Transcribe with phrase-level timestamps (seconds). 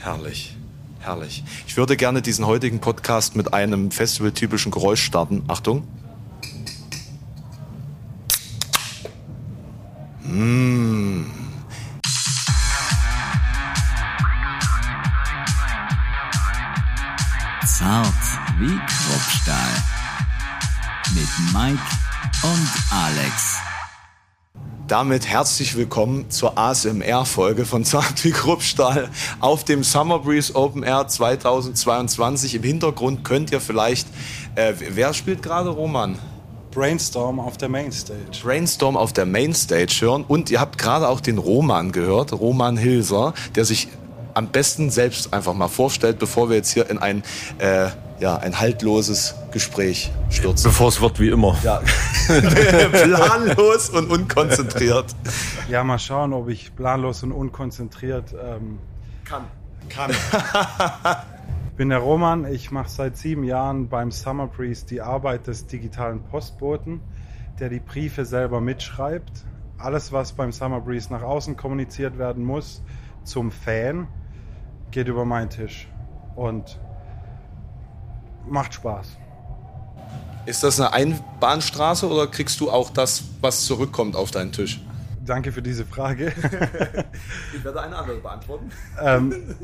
[0.00, 0.56] Herrlich.
[0.98, 1.44] Herrlich.
[1.66, 5.44] Ich würde gerne diesen heutigen Podcast mit einem festivaltypischen Geräusch starten.
[5.46, 5.86] Achtung.
[10.22, 11.26] Mmh.
[17.66, 18.06] Zart
[18.58, 19.84] wie Kruppstahl.
[21.14, 21.82] Mit Mike
[22.42, 23.69] und Alex.
[24.90, 29.08] Damit herzlich willkommen zur ASMR-Folge von Zart wie Kruppstahl
[29.38, 32.56] auf dem Summer Breeze Open Air 2022.
[32.56, 34.08] Im Hintergrund könnt ihr vielleicht,
[34.56, 36.18] äh, wer spielt gerade Roman?
[36.72, 38.18] Brainstorm auf der Mainstage.
[38.42, 43.32] Brainstorm auf der Mainstage hören und ihr habt gerade auch den Roman gehört, Roman Hilser,
[43.54, 43.86] der sich
[44.34, 47.22] am besten selbst einfach mal vorstellt, bevor wir jetzt hier in ein,
[47.58, 50.70] äh, ja, ein haltloses Gespräch stürzen.
[50.70, 51.56] Bevor es wird wie immer.
[51.62, 51.80] Ja.
[52.92, 55.14] planlos und unkonzentriert.
[55.68, 58.78] Ja, mal schauen, ob ich planlos und unkonzentriert ähm,
[59.24, 59.44] kann.
[59.88, 60.10] Kann.
[60.10, 65.66] ich bin der Roman, ich mache seit sieben Jahren beim Summer Breeze die Arbeit des
[65.66, 67.00] digitalen Postboten,
[67.58, 69.44] der die Briefe selber mitschreibt.
[69.78, 72.82] Alles, was beim Summer Breeze nach außen kommuniziert werden muss,
[73.24, 74.06] zum Fan,
[74.90, 75.88] geht über meinen Tisch.
[76.36, 76.78] Und
[78.46, 79.19] macht Spaß.
[80.46, 84.80] Ist das eine Einbahnstraße oder kriegst du auch das, was zurückkommt auf deinen Tisch?
[85.24, 86.32] Danke für diese Frage.
[87.54, 88.70] ich werde eine andere beantworten.
[89.00, 89.54] ähm,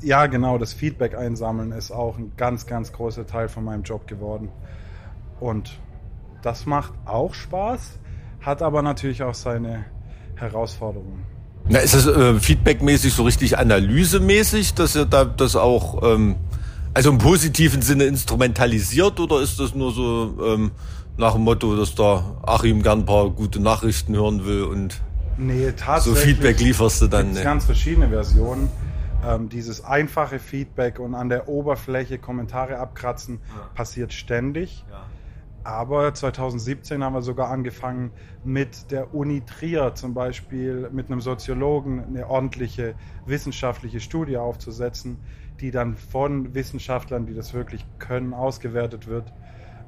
[0.00, 4.06] ja, genau, das Feedback einsammeln ist auch ein ganz, ganz großer Teil von meinem Job
[4.06, 4.50] geworden.
[5.40, 5.78] Und
[6.42, 7.98] das macht auch Spaß,
[8.40, 9.84] hat aber natürlich auch seine
[10.36, 11.24] Herausforderungen.
[11.68, 16.36] Na, ist das äh, feedbackmäßig so richtig analysemäßig, dass ihr da das auch ähm,
[16.96, 20.70] also im positiven Sinne instrumentalisiert oder ist das nur so ähm,
[21.18, 25.02] nach dem Motto, dass da Achim gern ein paar gute Nachrichten hören will und
[25.36, 27.32] nee, so Feedback lieferst du dann?
[27.32, 27.44] Es ne?
[27.44, 28.70] ganz verschiedene Versionen.
[29.26, 33.68] Ähm, dieses einfache Feedback und an der Oberfläche Kommentare abkratzen ja.
[33.74, 34.82] passiert ständig.
[34.90, 35.02] Ja.
[35.64, 38.12] Aber 2017 haben wir sogar angefangen
[38.42, 42.94] mit der Uni Trier zum Beispiel, mit einem Soziologen eine ordentliche
[43.26, 45.18] wissenschaftliche Studie aufzusetzen,
[45.60, 49.32] die dann von Wissenschaftlern, die das wirklich können, ausgewertet wird,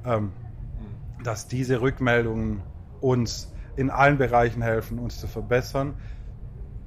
[0.05, 0.31] ähm,
[1.23, 2.61] dass diese Rückmeldungen
[3.01, 5.93] uns in allen Bereichen helfen, uns zu verbessern,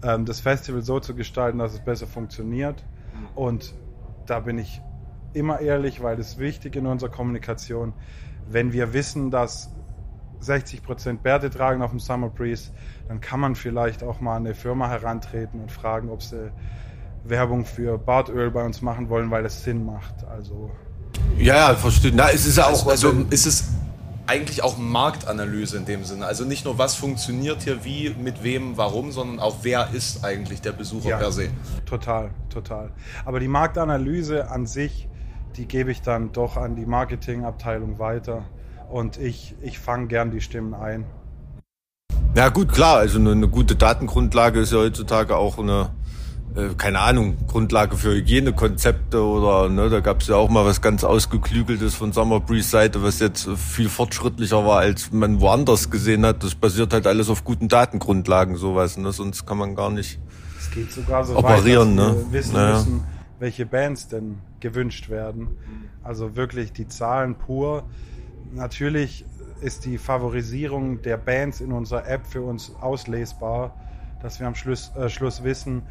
[0.03, 2.84] ähm, das Festival so zu gestalten, dass es besser funktioniert.
[3.34, 3.75] Und
[4.26, 4.81] da bin ich
[5.32, 7.93] immer ehrlich, weil es wichtig in unserer Kommunikation,
[8.49, 9.70] wenn wir wissen, dass
[10.43, 12.72] 60% Bärte tragen auf dem Summer Breeze,
[13.09, 16.50] dann kann man vielleicht auch mal an eine Firma herantreten und fragen, ob sie
[17.25, 20.25] Werbung für Bartöl bei uns machen wollen, weil es Sinn macht.
[20.25, 20.71] Also
[21.38, 22.12] ja, ja, verstehe.
[22.15, 23.65] Na, es ist ja auch, also, also ist es
[24.27, 26.27] eigentlich auch Marktanalyse in dem Sinne.
[26.27, 30.61] Also nicht nur, was funktioniert hier, wie, mit wem, warum, sondern auch, wer ist eigentlich
[30.61, 31.49] der Besucher ja, per se.
[31.87, 32.91] Total, total.
[33.25, 35.09] Aber die Marktanalyse an sich,
[35.56, 38.44] die gebe ich dann doch an die Marketingabteilung weiter
[38.91, 41.05] und ich, ich fange gern die Stimmen ein.
[42.34, 45.91] Ja gut, klar, also eine, eine gute Datengrundlage ist ja heutzutage auch eine
[46.56, 50.82] äh, keine Ahnung, Grundlage für Hygienekonzepte oder ne, da gab es ja auch mal was
[50.82, 56.26] ganz ausgeklügeltes von Summer Breeze Seite, was jetzt viel fortschrittlicher war, als man woanders gesehen
[56.26, 56.42] hat.
[56.42, 59.12] Das basiert halt alles auf guten Datengrundlagen, sowas, ne?
[59.12, 60.18] sonst kann man gar nicht
[60.58, 61.96] es geht sogar so operieren.
[61.96, 62.24] Weit, dass ne?
[62.24, 62.74] wir wissen naja.
[62.76, 63.04] müssen,
[63.38, 65.48] welche Bands denn gewünscht werden.
[66.02, 67.84] Also wirklich die Zahlen pur.
[68.52, 69.24] Natürlich
[69.60, 73.74] ist die Favorisierung der Bands in unserer App für uns auslesbar,
[74.20, 75.82] dass wir am Schluss, äh, Schluss wissen,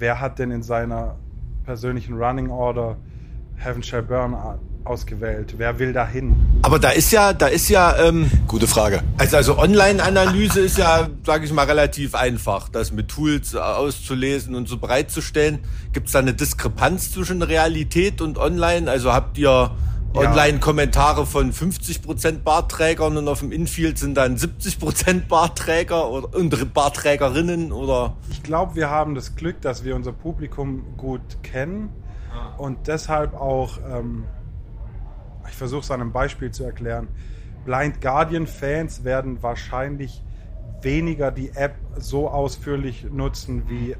[0.00, 1.16] wer hat denn in seiner
[1.64, 2.96] persönlichen Running Order
[3.56, 4.34] Heaven Shall Burn
[4.84, 5.54] ausgewählt?
[5.56, 6.36] Wer will da hin?
[6.62, 7.96] Aber da ist ja, da ist ja.
[7.98, 9.02] Ähm, Gute Frage.
[9.18, 14.68] Also, also Online-Analyse ist ja, sage ich mal, relativ einfach, das mit Tools auszulesen und
[14.68, 15.60] so bereitzustellen.
[15.92, 18.90] Gibt es da eine Diskrepanz zwischen Realität und Online?
[18.90, 19.70] Also habt ihr
[20.14, 27.72] Online-Kommentare von 50% Bartträgern und auf dem Infield sind dann 70% Bartträger oder, und Bartträgerinnen
[27.72, 28.16] oder?
[28.30, 31.90] Ich glaube, wir haben das Glück, dass wir unser Publikum gut kennen
[32.32, 32.54] ah.
[32.58, 34.24] und deshalb auch, ähm,
[35.48, 37.08] ich versuche es an einem Beispiel zu erklären,
[37.64, 40.22] Blind Guardian-Fans werden wahrscheinlich
[40.82, 43.96] weniger die App so ausführlich nutzen wie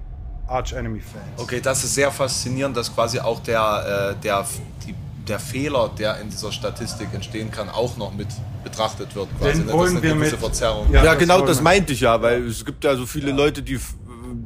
[0.47, 1.25] Arch Enemy Fans.
[1.39, 4.45] Okay, das ist sehr faszinierend, dass quasi auch der, äh, der
[4.87, 4.95] die
[5.29, 8.29] der Fehler, der in dieser Statistik entstehen kann, auch noch mit
[8.63, 9.29] betrachtet wird.
[9.39, 9.73] Quasi, Den ne?
[9.73, 10.35] wollen wir mit.
[10.35, 10.93] Verzerrung.
[10.93, 13.37] Ja, ja genau, das meinte ich ja, weil es gibt ja so viele ja.
[13.37, 13.79] Leute, die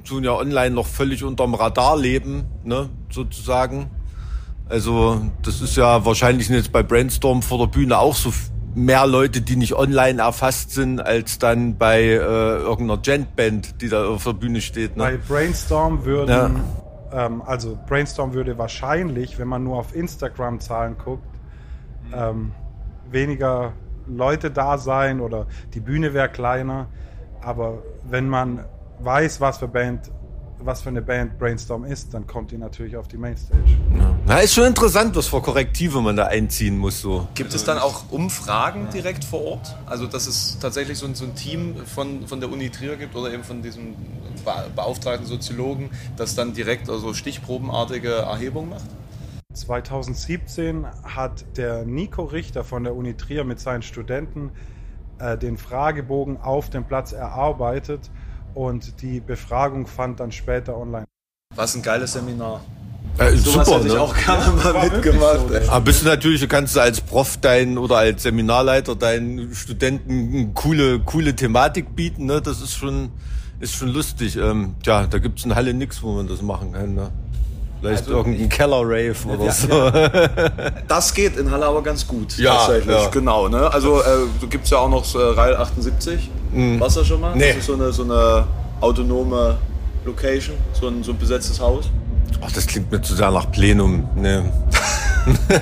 [0.04, 3.90] tun ja online noch völlig unterm Radar leben, ne, sozusagen.
[4.68, 8.32] Also das ist ja wahrscheinlich jetzt bei Brainstorm vor der Bühne auch so
[8.74, 14.06] mehr Leute, die nicht online erfasst sind, als dann bei äh, irgendeiner Gent-Band, die da
[14.06, 14.96] auf der Bühne steht.
[14.96, 15.04] Ne?
[15.04, 16.50] Bei Brainstorm würden ja
[17.12, 21.24] Ähm, also Brainstorm würde wahrscheinlich, wenn man nur auf Instagram-Zahlen guckt,
[22.14, 22.52] ähm,
[23.10, 23.72] weniger
[24.06, 26.88] Leute da sein oder die Bühne wäre kleiner.
[27.40, 28.64] Aber wenn man
[29.00, 30.10] weiß, was für Band
[30.60, 33.60] was für eine Band Brainstorm ist, dann kommt die natürlich auf die Mainstage.
[33.96, 34.14] Ja.
[34.26, 37.00] Na, ist schon interessant, was für Korrektive man da einziehen muss.
[37.00, 37.28] So.
[37.34, 39.76] Gibt es dann auch Umfragen direkt vor Ort?
[39.86, 43.14] Also, dass es tatsächlich so ein, so ein Team von, von der Uni Trier gibt
[43.14, 43.94] oder eben von diesem
[44.74, 48.86] beauftragten Soziologen, das dann direkt also stichprobenartige Erhebungen macht?
[49.54, 54.50] 2017 hat der Nico Richter von der Uni Trier mit seinen Studenten
[55.18, 58.10] äh, den Fragebogen auf dem Platz erarbeitet
[58.54, 61.06] und die Befragung fand dann später online.
[61.54, 62.60] Was ein geiles Seminar.
[63.18, 64.00] Äh, super, hätte ich ne?
[64.00, 65.48] auch gerne mal mitgemacht.
[65.48, 65.54] so.
[65.54, 65.66] ey.
[65.68, 70.50] Aber bist du natürlich, du kannst als Prof dein oder als Seminarleiter deinen Studenten eine
[70.54, 72.40] coole, coole Thematik bieten, ne?
[72.40, 73.10] Das ist schon,
[73.58, 74.36] ist schon lustig.
[74.36, 77.10] Ähm, tja, da gibt's in Halle nix, wo man das machen kann, ne?
[77.80, 79.68] Vielleicht Also irgendein Keller-Rave oder Ja, so.
[80.88, 82.36] Das geht in Halle aber ganz gut.
[82.38, 82.96] Ja, tatsächlich.
[82.96, 83.08] ja.
[83.08, 83.72] Genau, ne?
[83.72, 84.04] Also äh,
[84.40, 86.30] du gibt's ja auch noch äh, Rail 78.
[86.52, 87.34] Warst du schon mal?
[87.36, 87.48] Nee.
[87.48, 88.46] Das ist so eine, so eine
[88.80, 89.58] autonome
[90.04, 91.90] Location, so ein, so ein besetztes Haus.
[92.40, 94.08] Ach, das klingt mir zu sehr nach Plenum.
[94.14, 94.52] Ne.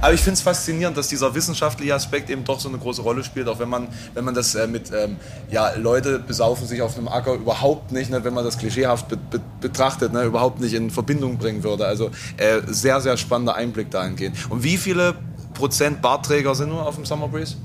[0.00, 3.22] Aber ich finde es faszinierend, dass dieser wissenschaftliche Aspekt eben doch so eine große Rolle
[3.24, 5.16] spielt, auch wenn man, wenn man das äh, mit, ähm,
[5.50, 9.16] ja, Leute besaufen sich auf einem Acker überhaupt nicht, ne, wenn man das klischeehaft be
[9.16, 11.86] be betrachtet, ne, überhaupt nicht in Verbindung bringen würde.
[11.86, 14.36] Also äh, sehr, sehr spannender Einblick dahingehend.
[14.48, 15.14] Und wie viele
[15.54, 17.56] Prozent Bartträger sind nur auf dem Summer Breeze?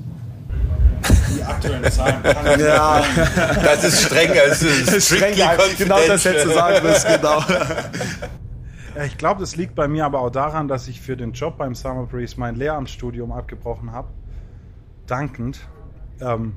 [1.36, 3.04] Die aktuellen Zahlen kann ich Ja,
[3.64, 4.68] Das ist streng, also
[5.00, 5.44] strictly
[5.78, 7.44] genau das hättest du sagen müssen, genau.
[9.06, 11.76] Ich glaube, das liegt bei mir aber auch daran, dass ich für den Job beim
[11.76, 14.10] Summer Breeze mein Lehramtsstudium abgebrochen habe.
[15.08, 15.60] Dankend.
[16.20, 16.56] Ähm,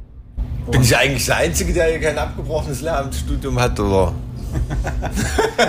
[0.70, 4.12] Bin ich eigentlich der Einzige, der hier kein abgebrochenes Lehramtsstudium hat, oder?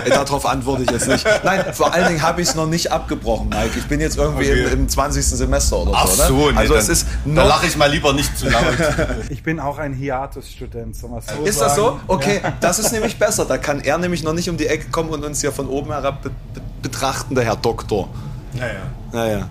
[0.08, 1.26] Darauf antworte ich jetzt nicht.
[1.44, 3.78] Nein, vor allen Dingen habe ich es noch nicht abgebrochen, Mike.
[3.78, 4.64] Ich bin jetzt irgendwie Okay.
[4.72, 5.24] im, im 20.
[5.26, 6.22] Semester oder Ach so.
[6.22, 6.28] Ne?
[6.28, 8.64] so, nee, also dann, es ist da lache ich mal lieber nicht zu laut.
[9.28, 11.84] ich bin auch ein Hiatus-Student, so Ist das so?
[11.84, 12.00] sagen.
[12.06, 13.44] Okay, das ist nämlich besser.
[13.44, 15.90] Da kann er nämlich noch nicht um die Ecke kommen und uns ja von oben
[15.92, 18.08] herab be be betrachten, der Herr Doktor.
[18.54, 18.72] Ja, ja.
[19.12, 19.48] Naja.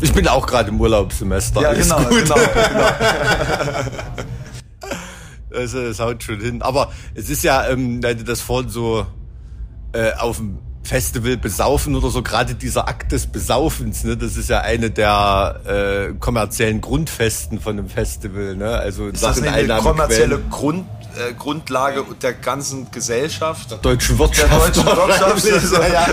[0.00, 1.62] Ich bin auch gerade im Urlaubssemester.
[1.62, 2.24] Ja, genau, gut.
[2.24, 2.44] genau, genau.
[5.54, 6.62] Also, das haut schon hin.
[6.62, 9.06] Aber es ist ja, ähm, das vorhin so
[9.92, 14.48] äh, auf dem Festival besaufen oder so, gerade dieser Akt des Besaufens, ne, das ist
[14.48, 15.60] ja eine der
[16.10, 18.56] äh, kommerziellen Grundfesten von einem Festival.
[18.56, 18.70] Ne?
[18.70, 20.86] Also Ist das Sachen, nicht eine kommerzielle Grund,
[21.16, 23.70] äh, Grundlage der ganzen Gesellschaft?
[23.70, 24.50] der deutschen Wirtschaft.
[24.50, 25.72] Der deutschen Wirtschaft.
[25.72, 26.06] ja, ja.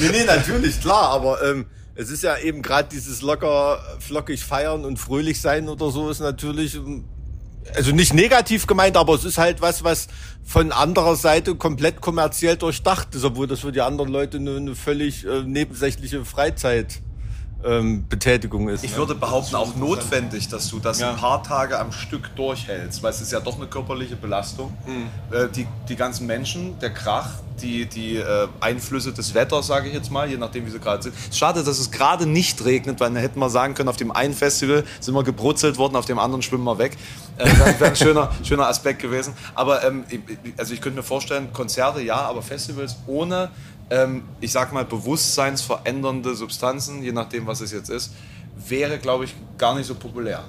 [0.00, 4.84] Nee, nee, natürlich, klar, aber ähm, es ist ja eben gerade dieses locker, flockig feiern
[4.84, 7.04] und fröhlich sein oder so ist natürlich, ähm,
[7.74, 10.08] also nicht negativ gemeint, aber es ist halt was, was
[10.44, 14.74] von anderer Seite komplett kommerziell durchdacht ist, obwohl das für die anderen Leute eine, eine
[14.74, 17.00] völlig äh, nebensächliche Freizeit
[17.64, 18.84] ähm, Betätigung ist.
[18.84, 23.10] Ich würde behaupten, auch notwendig, dass du das ein paar Tage am Stück durchhältst, weil
[23.10, 24.76] es ist ja doch eine körperliche Belastung.
[25.30, 27.30] Äh, die, die ganzen Menschen, der Krach,
[27.60, 31.02] die, die äh, Einflüsse des Wetters, sage ich jetzt mal, je nachdem, wie sie gerade
[31.02, 31.14] sind.
[31.32, 34.34] Schade, dass es gerade nicht regnet, weil dann hätten wir sagen können, auf dem einen
[34.34, 36.96] Festival sind wir gebrutzelt worden, auf dem anderen schwimmen wir weg.
[37.38, 39.34] Äh, das wäre ein schöner, schöner Aspekt gewesen.
[39.54, 40.04] Aber ähm,
[40.56, 43.50] also ich könnte mir vorstellen, Konzerte ja, aber Festivals ohne
[43.92, 48.14] ähm, ich sag mal, bewusstseinsverändernde Substanzen, je nachdem, was es jetzt ist,
[48.56, 50.42] wäre, glaube ich, gar nicht so populär.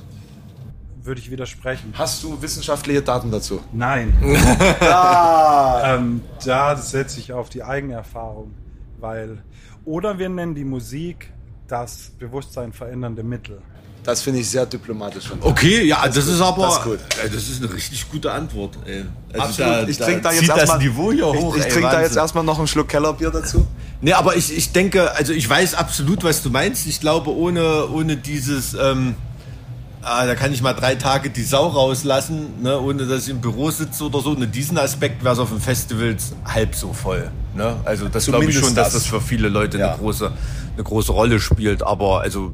[1.02, 1.94] Würde ich widersprechen.
[1.98, 3.60] Hast du wissenschaftliche Daten dazu?
[3.74, 4.14] Nein.
[5.84, 8.54] ähm, da setze ich auf die eigene Erfahrung,
[9.00, 9.44] weil
[9.84, 11.34] oder wir nennen die Musik
[11.68, 13.62] das Bewusstsein verändernde Mittel.
[14.04, 15.46] Das finde ich sehr diplomatisch von dir.
[15.46, 17.00] Okay, ja, das, ist aber, das ist gut.
[17.24, 18.78] Das ist eine richtig gute Antwort.
[18.86, 19.06] Ey.
[19.32, 19.90] Also Absolut.
[19.90, 21.56] ich trinke da jetzt das erstmal Niveau hier hoch.
[21.56, 23.66] Ich, ich trinke da jetzt erstmal noch einen Schluck Kellerbier dazu.
[24.02, 26.86] Nee, aber ich, ich denke, also ich weiß absolut, was du meinst.
[26.88, 29.16] Ich glaube, ohne, ohne dieses, ähm,
[30.02, 33.40] ah, da kann ich mal drei Tage die Sau rauslassen, ne, ohne dass ich im
[33.40, 34.32] Büro sitze oder so.
[34.32, 37.32] Ohne diesen Aspekt wäre es auf den Festivals halb so voll.
[37.56, 37.78] Ne?
[37.86, 39.04] Also das glaube ich schon, dass das.
[39.04, 39.92] das für viele Leute Ja.
[39.92, 40.30] eine, große,
[40.74, 41.84] eine große Rolle spielt.
[41.84, 42.52] Aber also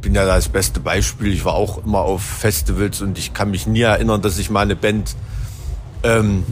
[0.00, 1.32] bin ja das beste Beispiel.
[1.32, 4.60] Ich war auch immer auf Festivals und ich kann mich nie erinnern, dass ich mal
[4.62, 5.14] eine Band
[6.02, 6.44] ähm,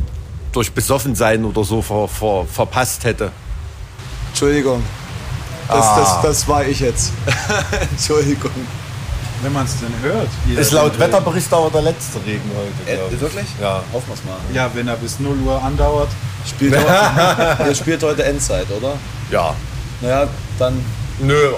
[0.52, 3.30] durch Besoffensein oder so ver, ver, verpasst hätte.
[4.30, 4.82] Entschuldigung.
[5.68, 5.98] Das, Ah.
[5.98, 7.12] das, das war ich jetzt.
[7.90, 8.50] Entschuldigung.
[9.42, 10.28] Wenn man es denn hört.
[10.58, 12.50] Ist laut Wetterbericht aber der letzte Regen
[12.86, 12.90] heute.
[12.90, 13.44] Äh, wirklich?
[13.60, 13.82] Ja.
[13.92, 14.36] Hoffen wir es mal.
[14.54, 16.08] Ja, wenn er bis 0 Uhr andauert.
[16.48, 18.94] Spielt heute, ihr spielt heute Endzeit, oder?
[19.30, 19.54] Ja.
[20.00, 20.82] Naja, dann
[21.18, 21.52] Nö,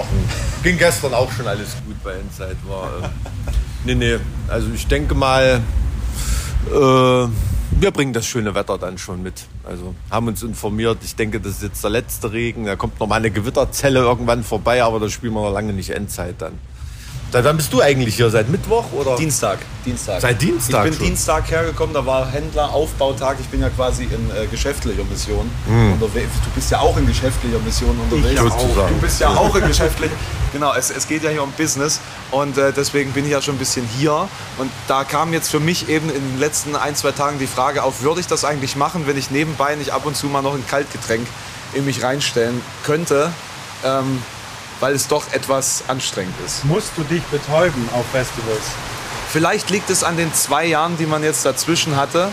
[0.62, 2.56] ging gestern auch schon alles gut bei Endzeit.
[2.68, 3.10] War, ähm,
[3.84, 5.60] nee, nee, also ich denke mal,
[6.70, 7.28] äh,
[7.80, 9.46] wir bringen das schöne Wetter dann schon mit.
[9.64, 10.98] Also haben uns informiert.
[11.02, 12.66] Ich denke, das ist jetzt der letzte Regen.
[12.66, 15.90] Da kommt noch mal eine Gewitterzelle irgendwann vorbei, aber da spielen wir noch lange nicht
[15.90, 16.52] Endzeit dann.
[17.30, 18.30] Seit wann bist du eigentlich hier?
[18.30, 19.14] Seit Mittwoch oder?
[19.16, 19.58] Dienstag.
[19.85, 20.23] Dienstag.
[20.23, 21.06] Seit Dienstag Ich bin schon?
[21.08, 23.37] Dienstag hergekommen, da war Händler, Aufbautag.
[23.38, 26.30] Ich bin ja quasi in äh, geschäftlicher Mission unterwegs.
[26.42, 28.35] Du bist ja auch in geschäftlicher Mission unterwegs.
[28.40, 28.88] ja auch.
[28.88, 30.14] Du bist ja auch in geschäftlicher.
[30.54, 33.56] genau, es, es geht ja hier um Business und äh, deswegen bin ich ja schon
[33.56, 34.26] ein bisschen hier.
[34.56, 37.82] Und da kam jetzt für mich eben in den letzten ein, zwei Tagen die Frage
[37.82, 40.54] auf, würde ich das eigentlich machen, wenn ich nebenbei nicht ab und zu mal noch
[40.54, 41.26] ein Kaltgetränk
[41.75, 43.30] in mich reinstellen könnte,
[43.85, 44.23] ähm,
[44.80, 46.64] weil es doch etwas anstrengend ist.
[46.64, 48.62] Musst du dich betäuben auf Festivals?
[49.30, 52.30] Vielleicht liegt es an den zwei Jahren, die man jetzt dazwischen hatte,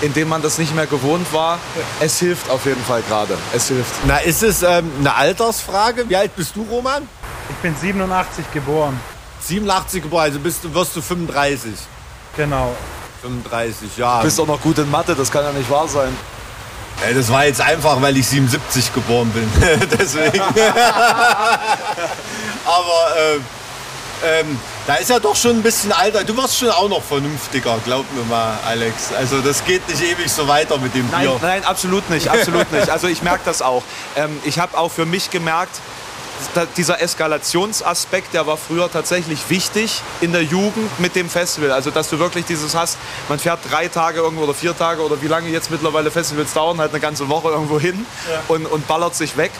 [0.00, 1.58] in denen man das nicht mehr gewohnt war.
[2.00, 3.36] Es hilft auf jeden Fall gerade.
[3.52, 3.92] Es hilft.
[4.06, 6.08] Na, ist es ähm, eine Altersfrage?
[6.08, 7.08] Wie alt bist du, Roman?
[7.48, 8.98] Ich bin 87 geboren.
[9.40, 11.72] 87 geboren, also bist du, wirst du 35.
[12.36, 12.74] Genau.
[13.22, 14.18] 35, ja.
[14.18, 16.16] Du bist doch noch gut in Mathe, das kann ja nicht wahr sein.
[17.04, 19.50] Ey, das war jetzt einfach, weil ich 77 geboren bin.
[19.98, 20.40] Deswegen.
[22.64, 23.44] Aber ähm,
[24.24, 26.24] ähm, da ist ja doch schon ein bisschen alter.
[26.24, 29.12] Du wirst schon auch noch vernünftiger, glaub mir mal, Alex.
[29.16, 31.38] Also das geht nicht ewig so weiter mit dem Nein, Bier.
[31.42, 32.88] nein, absolut nicht, absolut nicht.
[32.88, 33.82] Also ich merke das auch.
[34.16, 35.80] Ähm, ich habe auch für mich gemerkt,
[36.76, 41.72] dieser Eskalationsaspekt, der war früher tatsächlich wichtig in der Jugend mit dem Festival.
[41.72, 45.20] Also dass du wirklich dieses hast, man fährt drei Tage irgendwo oder vier Tage oder
[45.22, 48.06] wie lange jetzt mittlerweile Festivals dauern, halt eine ganze Woche irgendwo hin
[48.48, 49.52] und, und ballert sich weg.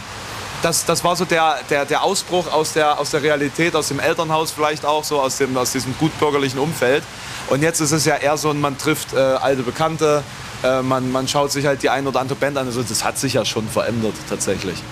[0.62, 4.00] Das, das war so der, der, der Ausbruch aus der, aus der Realität, aus dem
[4.00, 7.04] Elternhaus vielleicht auch, so aus, dem, aus diesem gutbürgerlichen Umfeld.
[7.48, 10.24] Und jetzt ist es ja eher so, man trifft äh, alte Bekannte,
[10.64, 12.66] äh, man, man schaut sich halt die ein oder andere Band an.
[12.66, 14.82] Also das hat sich ja schon verändert tatsächlich.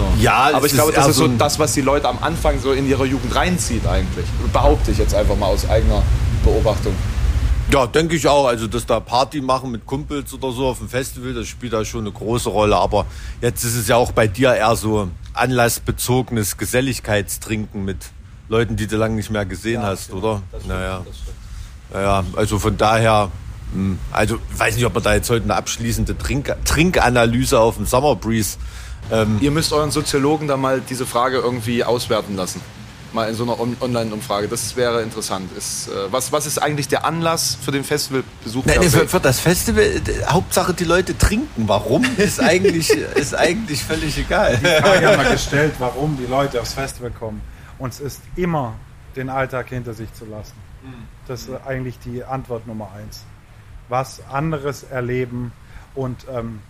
[0.00, 0.22] So.
[0.22, 2.88] Ja, Aber ich glaube, das ist so das, was die Leute am Anfang so in
[2.88, 4.24] ihrer Jugend reinzieht eigentlich.
[4.52, 6.02] Behaupte ich jetzt einfach mal aus eigener
[6.42, 6.94] Beobachtung.
[7.70, 8.46] Ja, denke ich auch.
[8.46, 11.84] Also, dass da Party machen mit Kumpels oder so auf dem Festival, das spielt da
[11.84, 12.76] schon eine große Rolle.
[12.76, 13.06] Aber
[13.42, 17.98] jetzt ist es ja auch bei dir eher so anlassbezogenes Geselligkeitstrinken mit
[18.48, 20.42] Leuten, die du lange nicht mehr gesehen hast, oder?
[20.66, 21.04] naja.
[21.92, 23.30] naja, also von daher,
[23.72, 27.86] hm, also weiß nicht, ob wir da jetzt heute eine abschließende Trink Trinkanalyse auf dem
[27.86, 28.56] Summer Breeze.
[29.10, 32.60] Ähm, Ihr müsst euren Soziologen da mal diese Frage irgendwie auswerten lassen.
[33.12, 34.46] Mal in so einer On Online-Umfrage.
[34.46, 35.50] Das wäre interessant.
[35.56, 38.64] Ist, äh, was, was ist eigentlich der Anlass für den Festivalbesuch?
[38.66, 41.64] Nein, für, für das Festival, Hauptsache die Leute trinken.
[41.66, 42.04] Warum?
[42.16, 44.56] Ist eigentlich, ist eigentlich völlig egal.
[44.58, 47.40] Frage haben wir gestellt, warum die Leute aufs Festival kommen.
[47.78, 48.74] Und es ist immer,
[49.16, 50.54] den Alltag hinter sich zu lassen.
[51.26, 53.22] Das ist eigentlich die Antwort Nummer eins.
[53.88, 55.52] Was anderes erleben
[55.94, 56.60] und ähm,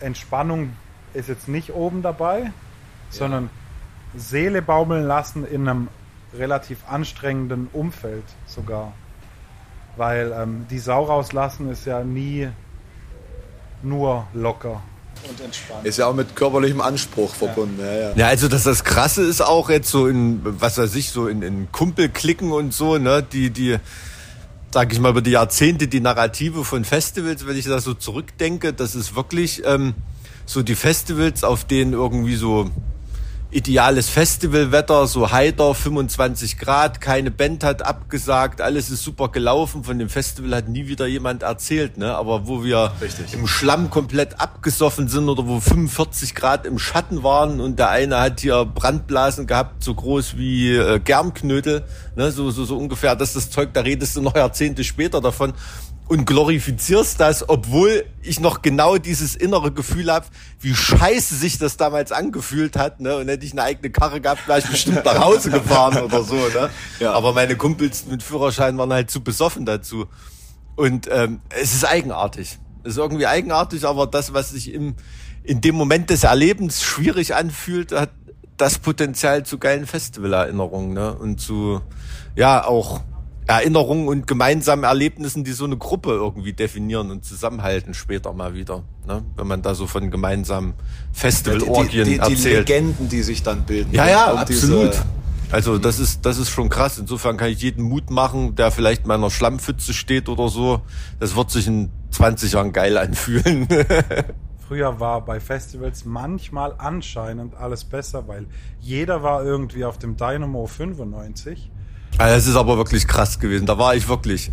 [0.00, 0.72] Entspannung
[1.16, 2.52] ist jetzt nicht oben dabei,
[3.10, 3.50] sondern
[4.14, 5.88] Seele baumeln lassen in einem
[6.34, 8.92] relativ anstrengenden Umfeld sogar.
[9.96, 12.48] Weil ähm, die Sau rauslassen ist ja nie
[13.82, 14.82] nur locker
[15.28, 15.86] und entspannt.
[15.86, 17.80] Ist ja auch mit körperlichem Anspruch verbunden.
[17.80, 17.92] Ja.
[17.92, 21.28] Ja, Ja, also dass das Krasse ist auch jetzt so in, was weiß ich, so
[21.28, 23.76] in, in Kumpelklicken und so, ne, die, die,
[24.72, 28.72] sag ich mal, über die Jahrzehnte die Narrative von Festivals, wenn ich da so zurückdenke,
[28.72, 29.94] das ist wirklich ähm,
[30.46, 32.70] so die Festivals, auf denen irgendwie so
[33.50, 39.84] ideales Festivalwetter, so heiter, 25 Grad, keine Band hat abgesagt, alles ist super gelaufen.
[39.84, 42.14] Von dem Festival hat nie wieder jemand erzählt, ne?
[42.16, 43.32] Aber wo wir Richtig.
[43.34, 48.20] im Schlamm komplett abgesoffen sind oder wo 45 Grad im Schatten waren und der eine
[48.20, 51.84] hat hier Brandblasen gehabt, so groß wie äh, Germknödel,
[52.16, 52.32] ne?
[52.32, 53.14] so, so, so ungefähr.
[53.14, 55.54] Das ist das Zeug, da redest du noch Jahrzehnte später davon
[56.08, 60.26] und glorifizierst das, obwohl ich noch genau dieses innere Gefühl habe,
[60.60, 63.00] wie scheiße sich das damals angefühlt hat.
[63.00, 63.16] Ne?
[63.16, 66.36] Und hätte ich eine eigene Karre gehabt, wäre ich bestimmt nach Hause gefahren oder so.
[66.36, 66.70] Ne?
[67.00, 67.12] Ja.
[67.12, 70.06] Aber meine Kumpels mit Führerschein waren halt zu besoffen dazu.
[70.76, 72.58] Und ähm, es ist eigenartig.
[72.84, 74.94] Es ist irgendwie eigenartig, aber das, was sich im,
[75.42, 78.10] in dem Moment des Erlebens schwierig anfühlt, hat
[78.56, 81.14] das Potenzial zu geilen Festivalerinnerungen ne?
[81.14, 81.80] und zu,
[82.36, 83.00] ja, auch
[83.46, 88.82] Erinnerungen und gemeinsamen Erlebnissen, die so eine Gruppe irgendwie definieren und zusammenhalten später mal wieder.
[89.06, 89.22] Ne?
[89.36, 90.74] Wenn man da so von gemeinsamen
[91.12, 92.68] Festivalorgien die, die, die erzählt.
[92.68, 93.92] Legenden, die sich dann bilden.
[93.94, 94.92] Ja, ja, absolut.
[94.94, 95.04] diese-
[95.52, 96.98] Also das ist, das ist schon krass.
[96.98, 100.80] Insofern kann ich jeden Mut machen, der vielleicht in meiner Schlammpfütze steht oder so.
[101.20, 103.68] Das wird sich in 20 Jahren geil anfühlen.
[104.68, 108.46] Früher war bei Festivals manchmal anscheinend alles besser, weil
[108.80, 111.70] jeder war irgendwie auf dem Dynamo 95.
[112.18, 113.66] Also das ist aber wirklich krass gewesen.
[113.66, 114.50] Da war ich wirklich.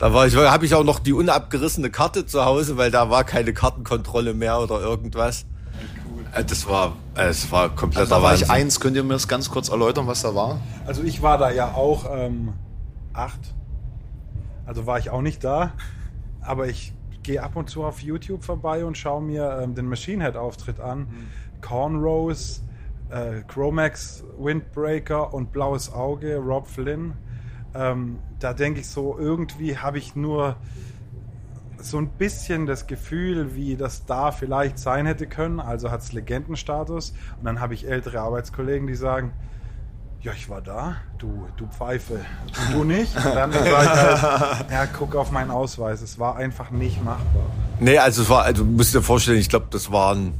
[0.00, 3.24] Da war ich, habe ich auch noch die unabgerissene Karte zu Hause, weil da war
[3.24, 5.46] keine Kartenkontrolle mehr oder irgendwas.
[6.34, 8.56] Äh, Das war, äh, es war kompletter Also da war ich Wahnsinn.
[8.56, 8.80] eins.
[8.80, 10.60] Könnt ihr mir das ganz kurz erläutern, was da war?
[10.86, 12.52] Also ich war da ja auch ähm,
[13.12, 13.40] acht.
[14.64, 15.72] Also war ich auch nicht da.
[16.40, 20.24] Aber ich gehe ab und zu auf YouTube vorbei und schaue mir ähm, den Machine
[20.24, 21.00] Head Auftritt an.
[21.00, 21.06] Mhm.
[21.60, 22.62] Cornrows,
[23.10, 27.14] äh, Chromax Windbreaker und Blaues Auge, Rob Flynn.
[27.74, 30.56] Ähm, da denke ich so, irgendwie habe ich nur
[31.78, 35.60] so ein bisschen das Gefühl, wie das da vielleicht sein hätte können.
[35.60, 37.12] Also hat es Legendenstatus.
[37.38, 39.32] Und dann habe ich ältere Arbeitskollegen, die sagen,
[40.22, 42.18] ja, ich war da, du, du Pfeife,
[42.72, 43.14] du nicht.
[43.14, 46.02] Und dann sage ich halt, ja, guck auf meinen Ausweis.
[46.02, 47.46] Es war einfach nicht machbar.
[47.78, 50.32] Nee, also es war, also musst dir vorstellen, ich glaube, das waren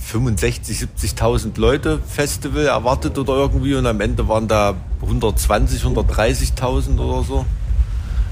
[0.00, 7.22] 65, 70.000 Leute Festival erwartet oder irgendwie und am Ende waren da 120, 130.000 oder
[7.22, 7.46] so.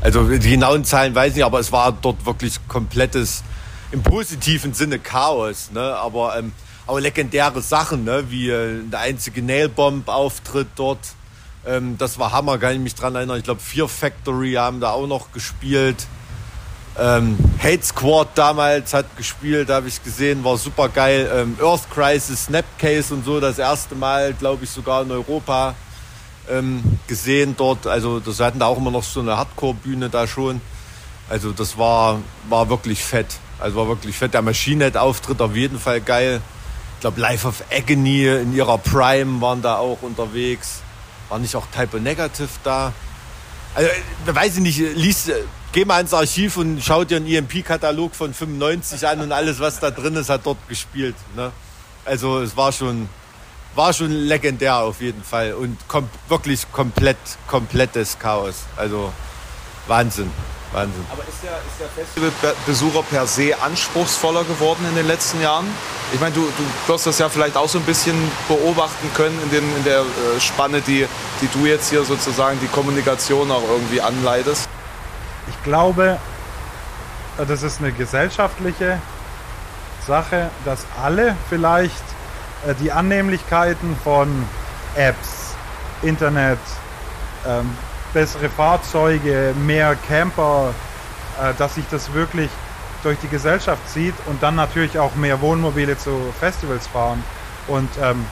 [0.00, 3.42] Also die genauen Zahlen weiß ich nicht, aber es war dort wirklich komplettes,
[3.90, 5.70] im positiven Sinne Chaos.
[5.72, 5.80] Ne?
[5.80, 6.52] Aber ähm,
[6.86, 8.24] auch legendäre Sachen, ne?
[8.28, 11.00] wie äh, der einzige Nailbomb-Auftritt dort.
[11.66, 13.38] Ähm, das war Hammer, kann ich mich dran erinnern.
[13.38, 16.06] Ich glaube, Fear Factory haben da auch noch gespielt.
[17.00, 21.30] Ähm, Hate Squad damals hat gespielt, habe ich gesehen, war super geil.
[21.32, 25.74] Ähm, Earth Crisis, Snapcase und so, das erste Mal, glaube ich, sogar in Europa
[26.50, 27.86] ähm, gesehen dort.
[27.86, 30.60] Also das hatten da auch immer noch so eine Hardcore-Bühne da schon.
[31.28, 33.26] Also das war, war wirklich fett.
[33.60, 34.34] Also war wirklich fett.
[34.34, 36.40] Der Machine Head-Auftritt auf jeden Fall geil.
[36.94, 40.80] Ich glaube, Life of Agony in ihrer Prime waren da auch unterwegs.
[41.28, 42.92] War nicht auch Type Negative da?
[43.74, 43.90] Also,
[44.26, 45.30] weiß ich nicht, liest,
[45.72, 49.80] geh mal ins Archiv und schau dir einen EMP-Katalog von 95 an und alles, was
[49.80, 51.14] da drin ist, hat dort gespielt.
[51.36, 51.52] Ne?
[52.04, 53.08] Also es war schon,
[53.74, 58.64] war schon legendär auf jeden Fall und kom wirklich komplett, komplettes Chaos.
[58.76, 59.12] Also
[59.86, 60.30] Wahnsinn.
[60.72, 61.04] Wahnsinn.
[61.10, 65.66] Aber ist der, ist der Festivalbesucher per se anspruchsvoller geworden in den letzten Jahren?
[66.12, 68.16] Ich meine, du, du wirst das ja vielleicht auch so ein bisschen
[68.48, 71.06] beobachten können in, den, in der äh, Spanne, die,
[71.40, 74.68] die du jetzt hier sozusagen die Kommunikation auch irgendwie anleitest.
[75.48, 76.18] Ich glaube,
[77.46, 79.00] das ist eine gesellschaftliche
[80.06, 82.04] Sache, dass alle vielleicht
[82.66, 84.46] äh, die Annehmlichkeiten von
[84.96, 85.54] Apps,
[86.02, 86.58] Internet,
[87.46, 87.70] ähm,
[88.18, 90.74] bessere Fahrzeuge, mehr Camper,
[91.40, 92.50] äh, dass sich das wirklich
[93.04, 97.22] durch die Gesellschaft zieht und dann natürlich auch mehr Wohnmobile zu Festivals fahren.
[97.68, 98.26] Und ähm,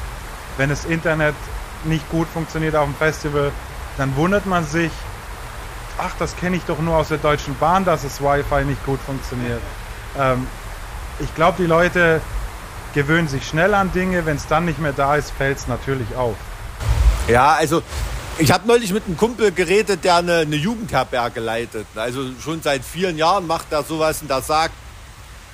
[0.56, 1.36] wenn das Internet
[1.84, 3.52] nicht gut funktioniert auf dem Festival,
[3.96, 4.90] dann wundert man sich,
[5.98, 8.98] ach, das kenne ich doch nur aus der Deutschen Bahn, dass das Wi-Fi nicht gut
[9.06, 9.60] funktioniert.
[10.18, 10.48] Ähm,
[11.20, 12.20] ich glaube, die Leute
[12.92, 16.16] gewöhnen sich schnell an Dinge, wenn es dann nicht mehr da ist, fällt es natürlich
[16.16, 16.34] auf.
[17.28, 17.82] Ja, also
[18.38, 21.86] ich habe neulich mit einem Kumpel geredet, der eine, eine, Jugendherberge leitet.
[21.94, 24.74] Also schon seit vielen Jahren macht er sowas und der sagt,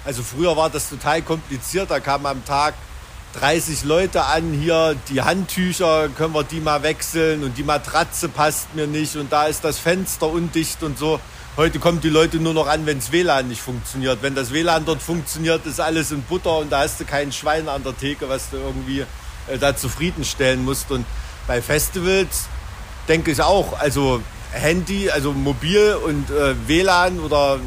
[0.05, 2.75] also früher war das total kompliziert, da kamen am Tag
[3.35, 8.75] 30 Leute an hier, die Handtücher, können wir die mal wechseln und die Matratze passt
[8.75, 11.21] mir nicht und da ist das Fenster undicht und so.
[11.57, 14.23] Heute kommen die Leute nur noch an, wenn das WLAN nicht funktioniert.
[14.23, 17.69] Wenn das WLAN dort funktioniert, ist alles in Butter und da hast du kein Schwein
[17.69, 19.01] an der Theke, was du irgendwie
[19.47, 20.91] äh, da zufriedenstellen musst.
[20.91, 21.05] Und
[21.47, 22.49] bei Festivals
[23.09, 24.21] denke ich auch, also
[24.53, 27.59] Handy, also mobil und äh, WLAN oder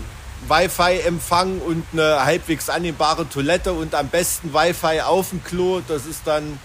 [0.47, 6.21] Wi-Fi-Empfang und eine halbwegs annehmbare Toilette und am besten Wi-Fi auf dem Klo, das ist
[6.25, 6.59] dann,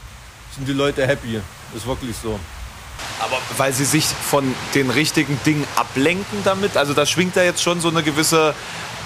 [0.54, 1.40] sind die Leute happy.
[1.74, 2.38] Ist wirklich so.
[3.20, 6.76] Aber weil sie sich von den richtigen Dingen ablenken damit?
[6.76, 8.54] Also da schwingt da jetzt schon so eine gewisse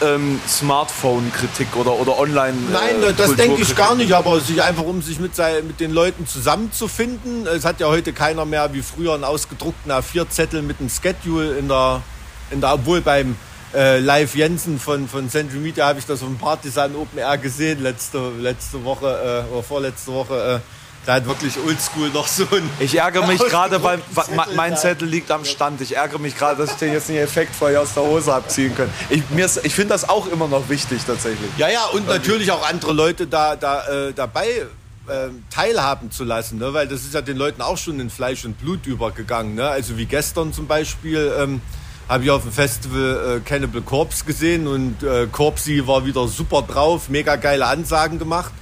[0.03, 2.53] ähm, Smartphone-Kritik oder, oder Online.
[2.53, 5.33] Äh, Nein, das denke ich gar nicht, aber sich einfach um sich mit,
[5.67, 7.47] mit den Leuten zusammenzufinden.
[7.47, 11.69] Es hat ja heute keiner mehr wie früher einen ausgedruckten A4-Zettel mit einem Schedule in
[11.69, 12.03] der,
[12.51, 13.37] in der obwohl beim
[13.75, 17.39] äh, Live Jensen von, von Central Media habe ich das auf dem Partisan Open Air
[17.39, 20.61] gesehen, letzte, letzte Woche äh, oder vorletzte Woche.
[20.63, 22.69] Äh, da hat wirklich oldschool noch so ein.
[22.81, 25.81] Ich ärgere mich gerade, weil Zettel mein Zettel liegt am Stand.
[25.81, 28.89] Ich ärgere mich gerade, dass ich den jetzt nicht effektvoll aus der Hose abziehen kann.
[29.11, 29.23] Ich,
[29.63, 31.51] ich finde das auch immer noch wichtig tatsächlich.
[31.59, 36.59] Ja, ja, und natürlich auch andere Leute da, da äh, dabei äh, teilhaben zu lassen,
[36.59, 36.73] ne?
[36.73, 39.55] weil das ist ja den Leuten auch schon in Fleisch und Blut übergegangen.
[39.55, 39.69] Ne?
[39.69, 41.33] Also wie gestern zum Beispiel.
[41.39, 41.61] Ähm,
[42.07, 46.61] habe ich auf dem Festival äh, Cannibal Corpse gesehen und äh, Corpsey war wieder super
[46.61, 48.53] drauf, mega geile Ansagen gemacht.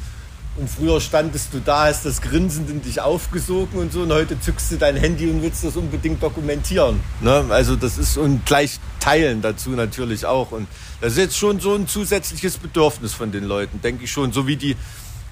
[0.55, 4.39] Und früher standest du da, hast das grinsend in dich aufgesogen und so und heute
[4.39, 7.01] zückst du dein Handy und willst das unbedingt dokumentieren.
[7.23, 7.47] Ne?
[7.49, 10.53] Also das ist und gleich teilen dazu natürlich auch.
[10.53, 10.69] Und
[11.01, 14.33] das ist jetzt schon so ein zusätzliches Bedürfnis von den Leuten, denke ich schon.
[14.33, 14.77] So wie die,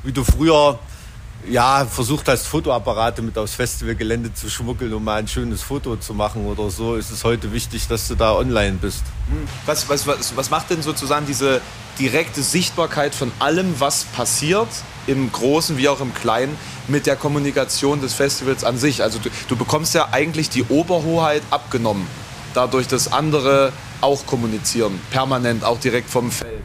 [0.04, 0.78] wie du früher
[1.48, 6.14] ja, versucht hast, Fotoapparate mit aufs Festivalgelände zu schmuggeln, um mal ein schönes Foto zu
[6.14, 9.02] machen oder so, ist es heute wichtig, dass du da online bist.
[9.28, 9.48] Hm.
[9.66, 11.60] Was, was, was, was macht denn sozusagen diese
[11.98, 14.68] direkte Sichtbarkeit von allem, was passiert,
[15.06, 16.56] im Großen wie auch im Kleinen,
[16.88, 19.02] mit der Kommunikation des Festivals an sich?
[19.02, 22.06] Also du, du bekommst ja eigentlich die Oberhoheit abgenommen,
[22.54, 23.72] dadurch, dass andere
[24.02, 26.62] auch kommunizieren, permanent, auch direkt vom Feld.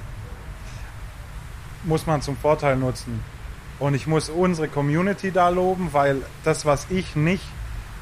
[1.84, 3.35] muss man zum Vorteil nutzen.
[3.80, 7.44] Und ich muss unsere Community da loben, weil das, was ich nicht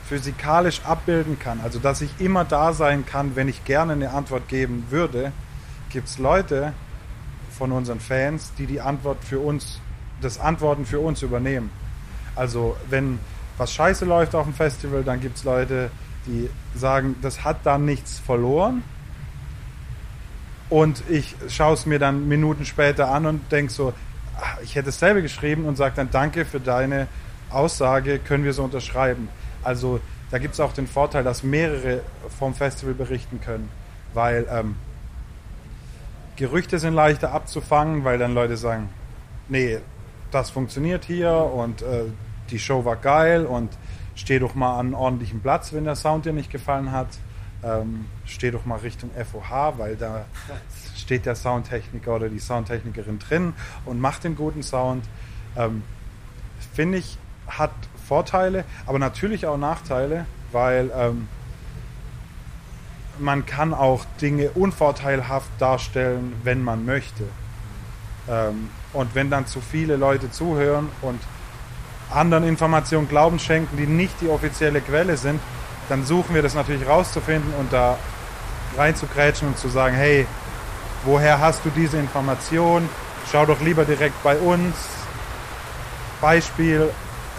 [0.08, 4.48] physikalisch abbilden kann, also dass ich immer da sein kann, wenn ich gerne eine Antwort
[4.48, 5.32] geben würde,
[5.90, 6.74] gibt es Leute
[7.58, 9.80] von unseren Fans, die die Antwort für uns,
[10.22, 11.72] das Antworten für uns übernehmen.
[12.36, 13.20] Also wenn
[13.58, 15.92] was scheiße läuft auf dem Festival, dann gibt es Leute,
[16.26, 18.84] die sagen, das hat da nichts verloren.
[20.70, 23.94] Und ich schaue es mir dann Minuten später an und denke so,
[24.64, 27.08] ich hätte dasselbe geschrieben und sage dann danke für deine
[27.50, 29.30] Aussage, können wir so unterschreiben.
[29.64, 30.00] Also
[30.32, 32.02] da gibt es auch den Vorteil, dass mehrere
[32.40, 33.70] vom Festival berichten können,
[34.14, 34.76] weil ähm,
[36.36, 38.90] Gerüchte sind leichter abzufangen, weil dann Leute sagen,
[39.48, 39.78] nee,
[40.32, 42.06] das funktioniert hier und äh,
[42.50, 43.70] die Show war geil und
[44.16, 47.08] steh doch mal an einen ordentlichen Platz, wenn der Sound dir nicht gefallen hat.
[47.64, 50.26] Ähm, steh doch mal Richtung FOH, weil da
[51.04, 53.54] steht der Soundtechniker oder die Soundtechnikerin drin
[53.86, 55.06] und macht den guten Sound.
[55.56, 55.84] Ähm,
[56.74, 57.72] Finde ich, hat
[58.08, 61.28] Vorteile, aber natürlich auch Nachteile, weil ähm,
[63.20, 67.26] man kann auch Dinge unvorteilhaft darstellen, wenn man möchte.
[68.28, 71.20] Ähm, und wenn dann zu viele Leute zuhören und
[72.10, 75.40] anderen Informationen Glauben schenken, die nicht die offizielle Quelle sind,
[75.90, 77.98] dann suchen wir das natürlich rauszufinden und da
[78.78, 80.26] reinzugrätschen und zu sagen, hey,
[81.06, 82.88] woher hast du diese Information?
[83.32, 84.76] Schau doch lieber direkt bei uns.
[86.22, 86.90] Beispiel,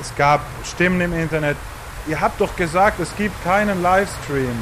[0.00, 1.56] es gab Stimmen im Internet,
[2.06, 4.56] ihr habt doch gesagt, es gibt keinen Livestream.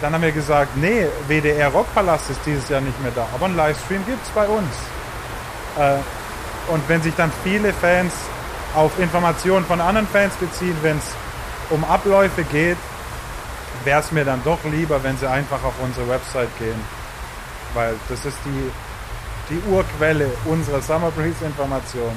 [0.00, 3.56] Dann haben wir gesagt, nee, WDR Rockpalast ist dieses Jahr nicht mehr da, aber einen
[3.56, 4.68] Livestream gibt es bei uns.
[5.78, 8.12] Äh, und wenn sich dann viele Fans
[8.74, 11.04] auf Informationen von anderen Fans beziehen, wenn es
[11.70, 12.76] um Abläufe geht,
[13.84, 16.95] wäre es mir dann doch lieber, wenn sie einfach auf unsere Website gehen.
[17.76, 22.10] Weil das ist die, die Urquelle unserer Summer Breeze Information.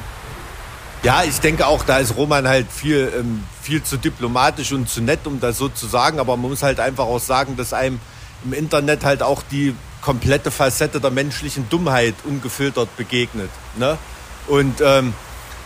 [1.04, 5.02] Ja, ich denke auch, da ist Roman halt viel, ähm, viel zu diplomatisch und zu
[5.02, 6.20] nett, um das so zu sagen.
[6.20, 8.00] Aber man muss halt einfach auch sagen, dass einem
[8.46, 13.50] im Internet halt auch die komplette Facette der menschlichen Dummheit ungefiltert begegnet.
[13.76, 13.98] Ne?
[14.48, 15.14] Und ähm,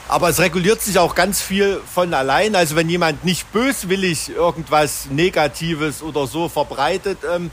[0.10, 2.56] aber es reguliert sich auch ganz viel von allein.
[2.56, 7.52] Also wenn jemand nicht böswillig irgendwas Negatives oder so verbreitet, ähm,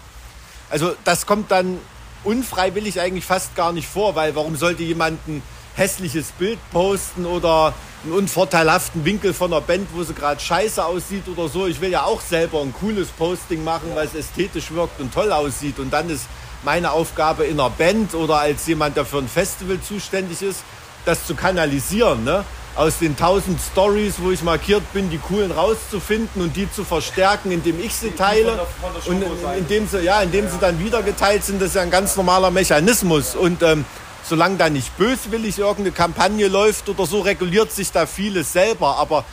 [0.70, 1.78] also das kommt dann
[2.24, 5.42] unfreiwillig eigentlich fast gar nicht vor, weil warum sollte jemand ein
[5.74, 7.72] hässliches Bild posten oder
[8.04, 11.66] einen unvorteilhaften Winkel von einer Band, wo sie gerade scheiße aussieht oder so.
[11.66, 15.32] Ich will ja auch selber ein cooles Posting machen, weil es ästhetisch wirkt und toll
[15.32, 15.78] aussieht.
[15.78, 16.26] Und dann ist
[16.64, 20.62] meine Aufgabe in einer Band oder als jemand, der für ein Festival zuständig ist,
[21.04, 22.44] das zu kanalisieren, ne?
[22.76, 27.50] Aus den tausend Stories, wo ich markiert bin, die coolen rauszufinden und die zu verstärken,
[27.50, 28.66] indem ich sie teile
[29.06, 29.24] und
[29.58, 32.50] indem sie, ja, indem sie dann wieder geteilt sind, das ist ja ein ganz normaler
[32.50, 33.34] Mechanismus.
[33.34, 33.84] Und ähm,
[34.22, 39.24] solange da nicht böswillig irgendeine Kampagne läuft oder so, reguliert sich da vieles selber, aber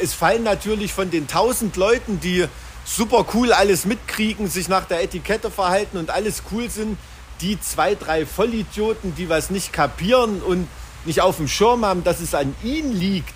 [0.00, 2.46] es fallen natürlich von den tausend Leuten, die
[2.84, 6.96] super cool alles mitkriegen, sich nach der Etikette verhalten und alles cool sind,
[7.40, 10.68] die zwei, drei Vollidioten, die was nicht kapieren und
[11.04, 13.34] nicht auf dem Schirm haben, dass es an ihnen liegt,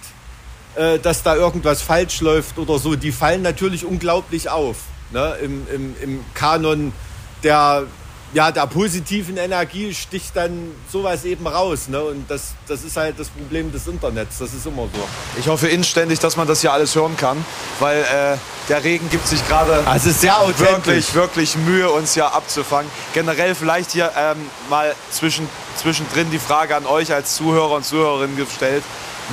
[0.74, 4.76] äh, dass da irgendwas falsch läuft oder so, die fallen natürlich unglaublich auf.
[5.10, 5.36] Ne?
[5.42, 6.92] Im, im, Im Kanon
[7.42, 7.84] der,
[8.34, 11.88] ja, der positiven Energie sticht dann sowas eben raus.
[11.88, 12.02] Ne?
[12.02, 14.38] Und das, das ist halt das Problem des Internets.
[14.38, 15.08] Das ist immer so.
[15.38, 17.42] Ich hoffe inständig, dass man das hier alles hören kann,
[17.78, 18.36] weil äh,
[18.68, 22.90] der Regen gibt sich gerade also sehr wirklich, wirklich Mühe, uns hier abzufangen.
[23.12, 28.36] Generell vielleicht hier ähm, mal zwischen, zwischendrin die Frage an euch als Zuhörer und Zuhörerinnen
[28.36, 28.82] gestellt.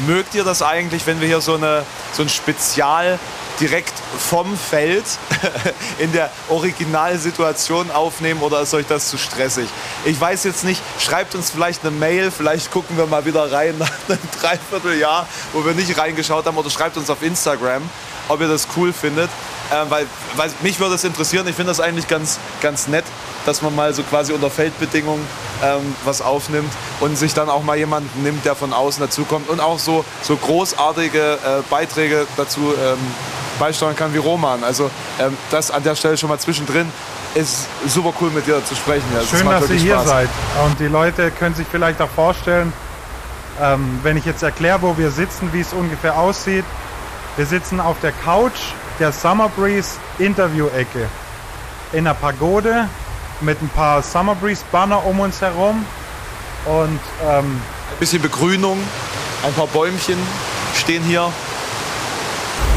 [0.05, 1.83] Mögt ihr das eigentlich, wenn wir hier so, eine,
[2.13, 3.19] so ein Spezial
[3.61, 5.05] direkt vom Feld
[5.99, 9.69] in der Originalsituation aufnehmen oder ist euch das zu stressig?
[10.03, 13.77] Ich weiß jetzt nicht, schreibt uns vielleicht eine Mail, vielleicht gucken wir mal wieder rein
[13.79, 17.87] nach einem Dreivierteljahr, wo wir nicht reingeschaut haben oder schreibt uns auf Instagram,
[18.27, 19.29] ob ihr das cool findet.
[19.71, 23.05] Äh, weil, weil mich würde es interessieren, ich finde das eigentlich ganz, ganz nett,
[23.45, 25.25] dass man mal so quasi unter Feldbedingungen
[25.63, 29.59] ähm, was aufnimmt und sich dann auch mal jemanden nimmt, der von außen dazukommt und
[29.59, 32.97] auch so, so großartige äh, Beiträge dazu ähm,
[33.61, 34.63] beisteuern kann wie Roman.
[34.63, 36.91] Also ähm, das an der Stelle schon mal zwischendrin.
[37.35, 39.05] Ist super cool mit dir zu sprechen.
[39.13, 40.07] Ja, Schön, das dass ihr hier Spaß.
[40.07, 40.29] seid.
[40.65, 42.73] Und die Leute können sich vielleicht auch vorstellen,
[43.61, 46.65] ähm, wenn ich jetzt erkläre, wo wir sitzen, wie es ungefähr aussieht.
[47.37, 51.07] Wir sitzen auf der Couch der Summer Breeze Interview-Ecke
[51.93, 52.89] in der Pagode
[53.41, 55.85] mit ein paar Summer Breeze Banner um uns herum
[56.65, 58.77] und ähm, ein bisschen Begrünung,
[59.45, 60.17] ein paar Bäumchen
[60.75, 61.31] stehen hier.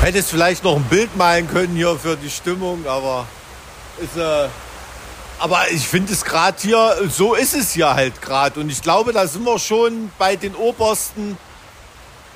[0.04, 3.26] Hättest vielleicht noch ein Bild malen können hier für die Stimmung, aber
[3.96, 4.48] ist, äh,
[5.38, 8.60] Aber ich finde es gerade hier, so ist es ja halt gerade.
[8.60, 11.38] Und ich glaube, da sind wir schon bei den obersten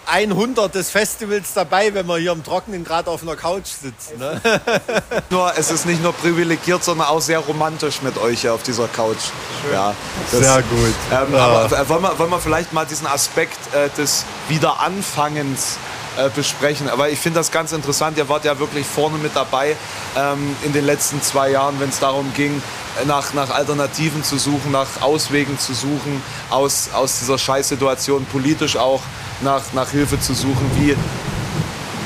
[0.07, 4.19] 100 des Festivals dabei, wenn wir hier im Trockenen gerade auf einer Couch sitzen.
[4.19, 4.41] Ne?
[5.29, 8.89] nur, es ist nicht nur privilegiert, sondern auch sehr romantisch mit euch hier auf dieser
[8.89, 9.19] Couch.
[9.63, 9.75] Schön.
[9.75, 9.95] Ja,
[10.33, 10.95] das, sehr gut.
[11.13, 11.39] Ähm, ja.
[11.39, 15.77] Aber äh, wollen wir, wollen wir vielleicht mal diesen Aspekt äh, des Wiederanfangens
[16.19, 16.89] äh, besprechen.
[16.89, 18.19] Aber ich finde das ganz interessant.
[18.19, 19.77] Ihr wart ja wirklich vorne mit dabei
[20.17, 22.61] ähm, in den letzten zwei Jahren, wenn es darum ging,
[23.07, 29.01] nach, nach Alternativen zu suchen, nach Auswegen zu suchen, aus, aus dieser Scheißsituation politisch auch
[29.43, 30.71] nach, nach Hilfe zu suchen.
[30.75, 30.97] Wie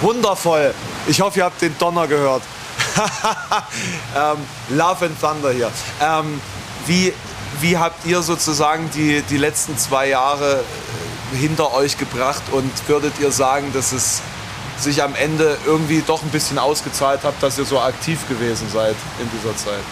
[0.02, 0.74] wundervoll.
[1.06, 2.42] Ich hoffe, ihr habt den Donner gehört.
[4.16, 4.38] ähm,
[4.76, 5.70] Love and Thunder hier.
[6.00, 6.40] Ähm,
[6.86, 7.12] wie,
[7.60, 10.62] wie habt ihr sozusagen die, die letzten zwei Jahre
[11.32, 14.22] hinter euch gebracht und würdet ihr sagen, dass es
[14.78, 18.96] sich am Ende irgendwie doch ein bisschen ausgezahlt hat, dass ihr so aktiv gewesen seid
[19.20, 19.84] in dieser Zeit?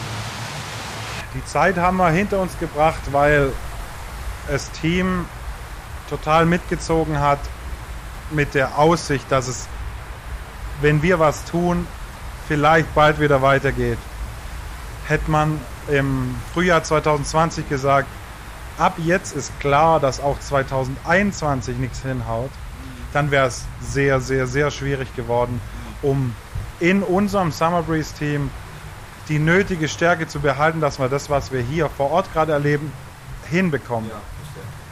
[1.34, 3.52] Die Zeit haben wir hinter uns gebracht, weil
[4.48, 5.26] das Team
[6.08, 7.38] total mitgezogen hat
[8.30, 9.68] mit der Aussicht, dass es,
[10.80, 11.86] wenn wir was tun,
[12.48, 13.98] vielleicht bald wieder weitergeht.
[15.06, 18.08] Hätte man im Frühjahr 2020 gesagt,
[18.80, 22.50] ab jetzt ist klar, dass auch 2021 nichts hinhaut,
[23.12, 25.60] dann wäre es sehr, sehr, sehr schwierig geworden,
[26.02, 26.34] um
[26.80, 28.50] in unserem Summer Breeze Team
[29.28, 32.90] die nötige Stärke zu behalten, dass wir das, was wir hier vor Ort gerade erleben,
[33.50, 34.10] hinbekommen.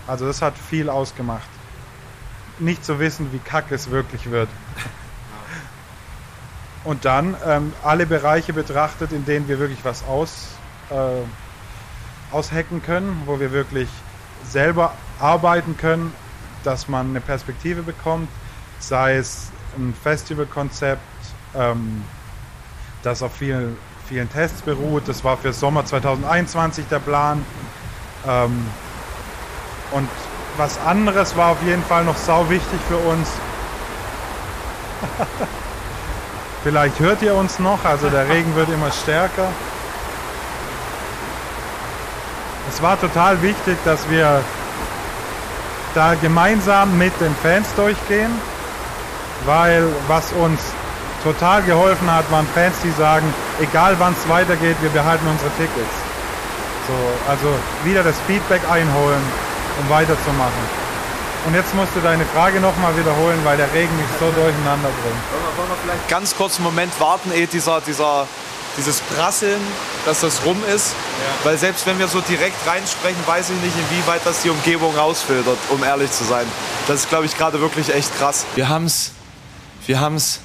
[0.07, 1.49] Also das hat viel ausgemacht.
[2.59, 4.49] Nicht zu wissen, wie kacke es wirklich wird.
[6.85, 10.49] Und dann ähm, alle Bereiche betrachtet, in denen wir wirklich was aus,
[10.91, 11.23] äh,
[12.33, 13.89] aushacken können, wo wir wirklich
[14.45, 16.13] selber arbeiten können,
[16.65, 18.29] dass man eine Perspektive bekommt,
[18.79, 21.01] sei es ein Festivalkonzept,
[21.55, 22.05] ähm,
[23.03, 23.77] das auf vielen,
[24.09, 25.05] vielen Tests beruht.
[25.07, 27.45] Das war für Sommer 2021 der Plan.
[28.27, 28.67] Ähm,
[29.93, 30.09] und
[30.57, 33.29] was anderes war auf jeden Fall noch sau wichtig für uns.
[36.65, 39.49] Vielleicht hört ihr uns noch, also der Regen wird immer stärker.
[42.69, 44.43] Es war total wichtig, dass wir
[45.95, 48.31] da gemeinsam mit den Fans durchgehen,
[49.47, 50.61] weil was uns
[51.25, 53.27] total geholfen hat, waren Fans, die sagen,
[53.61, 55.95] egal wann es weitergeht, wir behalten unsere Tickets.
[56.87, 56.95] So,
[57.31, 57.49] also
[57.85, 59.23] wieder das Feedback einholen
[59.81, 60.89] um weiterzumachen.
[61.47, 65.23] Und jetzt musst du deine Frage nochmal wiederholen, weil der Regen mich so durcheinander bringt.
[65.57, 68.27] Wollen wir, vielleicht ganz kurz einen Moment warten, ehe dieser, dieser,
[68.79, 69.61] dieses Prasseln,
[70.07, 70.93] dass das rum ist?
[70.93, 71.51] Ja.
[71.51, 75.59] Weil selbst wenn wir so direkt reinsprechen, weiß ich nicht, inwieweit das die Umgebung rausfiltert,
[75.71, 76.47] um ehrlich zu sein.
[76.87, 78.47] Das ist, glaube ich, gerade wirklich echt krass.
[78.55, 79.13] Wir haben es.
[79.87, 80.41] Wir haben es.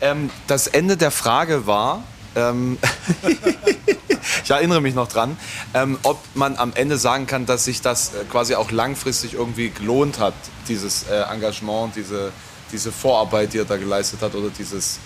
[0.00, 2.02] Ähm, das Ende der Frage war,
[2.36, 2.78] ähm,
[4.44, 5.36] ich erinnere mich noch dran,
[5.72, 9.70] ähm, ob man am Ende sagen kann, dass sich das äh, quasi auch langfristig irgendwie
[9.70, 10.34] gelohnt hat,
[10.68, 12.32] dieses äh, Engagement, diese,
[12.72, 14.98] diese Vorarbeit, die er da geleistet hat oder dieses,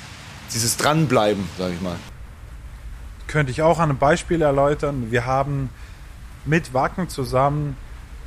[0.54, 1.96] dieses Dranbleiben, sage ich mal.
[3.28, 5.10] Könnte ich auch an einem Beispiel erläutern.
[5.10, 5.68] Wir haben
[6.46, 7.76] mit Wacken zusammen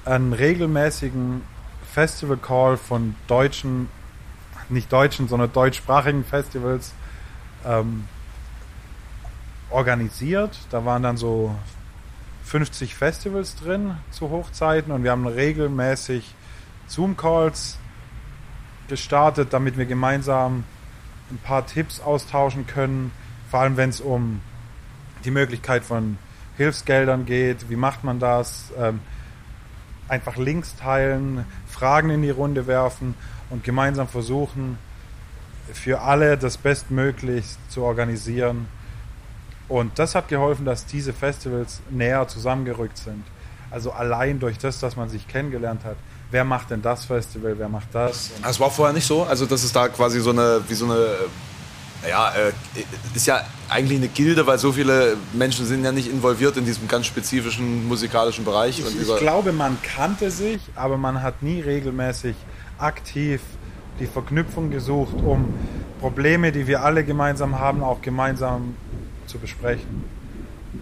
[0.05, 1.41] einen regelmäßigen
[1.91, 3.89] Festival Call von deutschen,
[4.69, 6.93] nicht deutschen, sondern deutschsprachigen Festivals
[7.65, 8.07] ähm,
[9.71, 10.57] organisiert.
[10.69, 11.55] Da waren dann so
[12.45, 16.35] 50 Festivals drin zu Hochzeiten und wir haben regelmäßig
[16.87, 17.79] Zoom-Calls
[18.87, 20.63] gestartet, damit wir gemeinsam
[21.31, 23.11] ein paar Tipps austauschen können,
[23.49, 24.41] vor allem wenn es um
[25.25, 26.17] die Möglichkeit von
[26.57, 28.99] Hilfsgeldern geht, wie macht man das, ähm,
[30.07, 33.15] einfach Links teilen, Fragen in die Runde werfen
[33.49, 34.77] und gemeinsam versuchen,
[35.73, 38.67] für alle das bestmöglichst zu organisieren
[39.71, 43.23] und das hat geholfen, dass diese Festivals näher zusammengerückt sind.
[43.69, 45.95] Also allein durch das, dass man sich kennengelernt hat.
[46.29, 47.57] Wer macht denn das Festival?
[47.57, 48.31] Wer macht das?
[48.45, 49.23] Es war vorher nicht so.
[49.23, 51.15] Also das ist da quasi so eine, wie so eine,
[52.09, 52.51] ja, äh,
[53.13, 56.87] ist ja eigentlich eine Gilde, weil so viele Menschen sind ja nicht involviert in diesem
[56.87, 58.79] ganz spezifischen musikalischen Bereich.
[58.79, 62.35] Ich, ich glaube, man kannte sich, aber man hat nie regelmäßig
[62.77, 63.41] aktiv
[63.99, 65.53] die Verknüpfung gesucht, um
[65.99, 68.75] Probleme, die wir alle gemeinsam haben, auch gemeinsam
[69.27, 70.03] zu besprechen.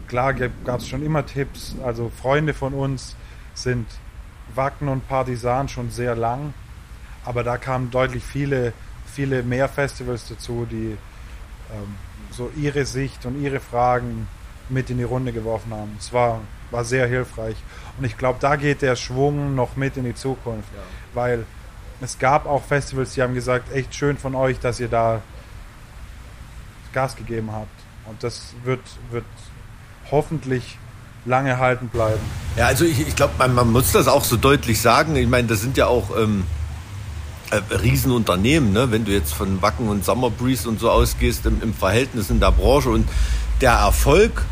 [0.08, 3.16] Klar gab es schon immer Tipps, also Freunde von uns
[3.54, 3.86] sind
[4.56, 6.54] Wacken und Partisan schon sehr lang,
[7.26, 8.74] aber da kamen deutlich viele,
[9.06, 10.98] viele mehr Festivals dazu, die
[11.72, 11.96] ähm,
[12.32, 14.28] so ihre Sicht und ihre Fragen
[14.70, 15.96] mit in die Runde geworfen haben.
[16.00, 17.56] Es war, war sehr hilfreich.
[17.98, 20.70] Und ich glaube, da geht der Schwung noch mit in die Zukunft.
[20.74, 20.82] Ja.
[21.14, 21.46] Weil
[22.02, 25.22] es gab auch Festivals, die haben gesagt, echt schön von euch, dass ihr da
[26.94, 27.68] Gas gegeben habt.
[28.06, 29.26] Und das wird, wird
[30.12, 30.78] hoffentlich
[31.26, 32.22] lange halten bleiben.
[32.56, 35.16] Ja, also ich, ich glaube, man, man, muss das auch so deutlich sagen.
[35.16, 36.46] Ich meine, das sind ja auch ähm,
[37.52, 38.92] äh, Riesenunternehmen, ne?
[38.92, 42.40] wenn du jetzt von Wacken und Summer Breeze und so ausgehst im, im Verhältnis in
[42.40, 42.90] der Branche.
[42.90, 43.08] Und
[43.62, 44.44] der Erfolg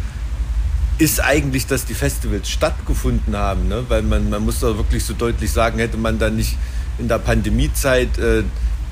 [0.97, 3.67] ist eigentlich, dass die Festivals stattgefunden haben.
[3.67, 3.85] Ne?
[3.87, 6.57] Weil man, man muss da wirklich so deutlich sagen, hätte man da nicht
[6.97, 8.43] in der Pandemiezeit äh,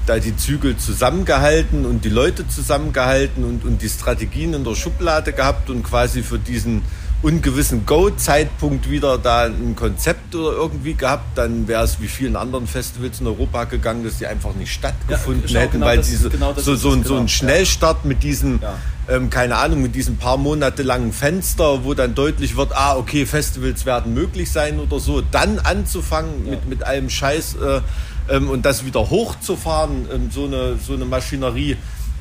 [0.05, 5.33] da die Zügel zusammengehalten und die Leute zusammengehalten und, und die Strategien in der Schublade
[5.33, 6.83] gehabt und quasi für diesen
[7.25, 12.67] ungewissen Go-Zeitpunkt wieder da ein Konzept oder irgendwie gehabt, dann wäre es wie vielen anderen
[12.67, 16.53] Festivals in Europa gegangen, dass die einfach nicht stattgefunden ja, hätten, genau weil diese, genau
[16.53, 17.27] so, so, so ein genau.
[17.27, 18.75] Schnellstart mit diesen, ja.
[19.09, 23.25] ähm, keine Ahnung, mit diesem paar Monate langen Fenster, wo dann deutlich wird, ah, okay,
[23.25, 26.51] Festivals werden möglich sein oder so, dann anzufangen ja.
[26.51, 27.81] mit, mit allem Scheiß äh,
[28.29, 31.75] ähm, und das wieder hochzufahren, ähm, so, eine, so eine Maschinerie,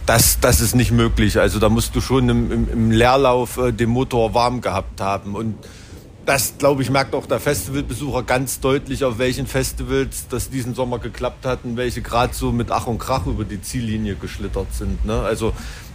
[0.07, 1.38] das, das ist nicht möglich.
[1.38, 5.35] Also da musst du schon im, im, im Leerlauf äh, den Motor warm gehabt haben.
[5.35, 5.57] Und
[6.27, 10.99] das, glaube ich, merkt auch der Festivalbesucher ganz deutlich, auf welchen Festivals das diesen Sommer
[10.99, 15.05] geklappt hat und welche gerade so mit Ach und Krach über die Ziellinie geschlittert sind.
[15.05, 15.21] Ne?
[15.21, 15.53] Also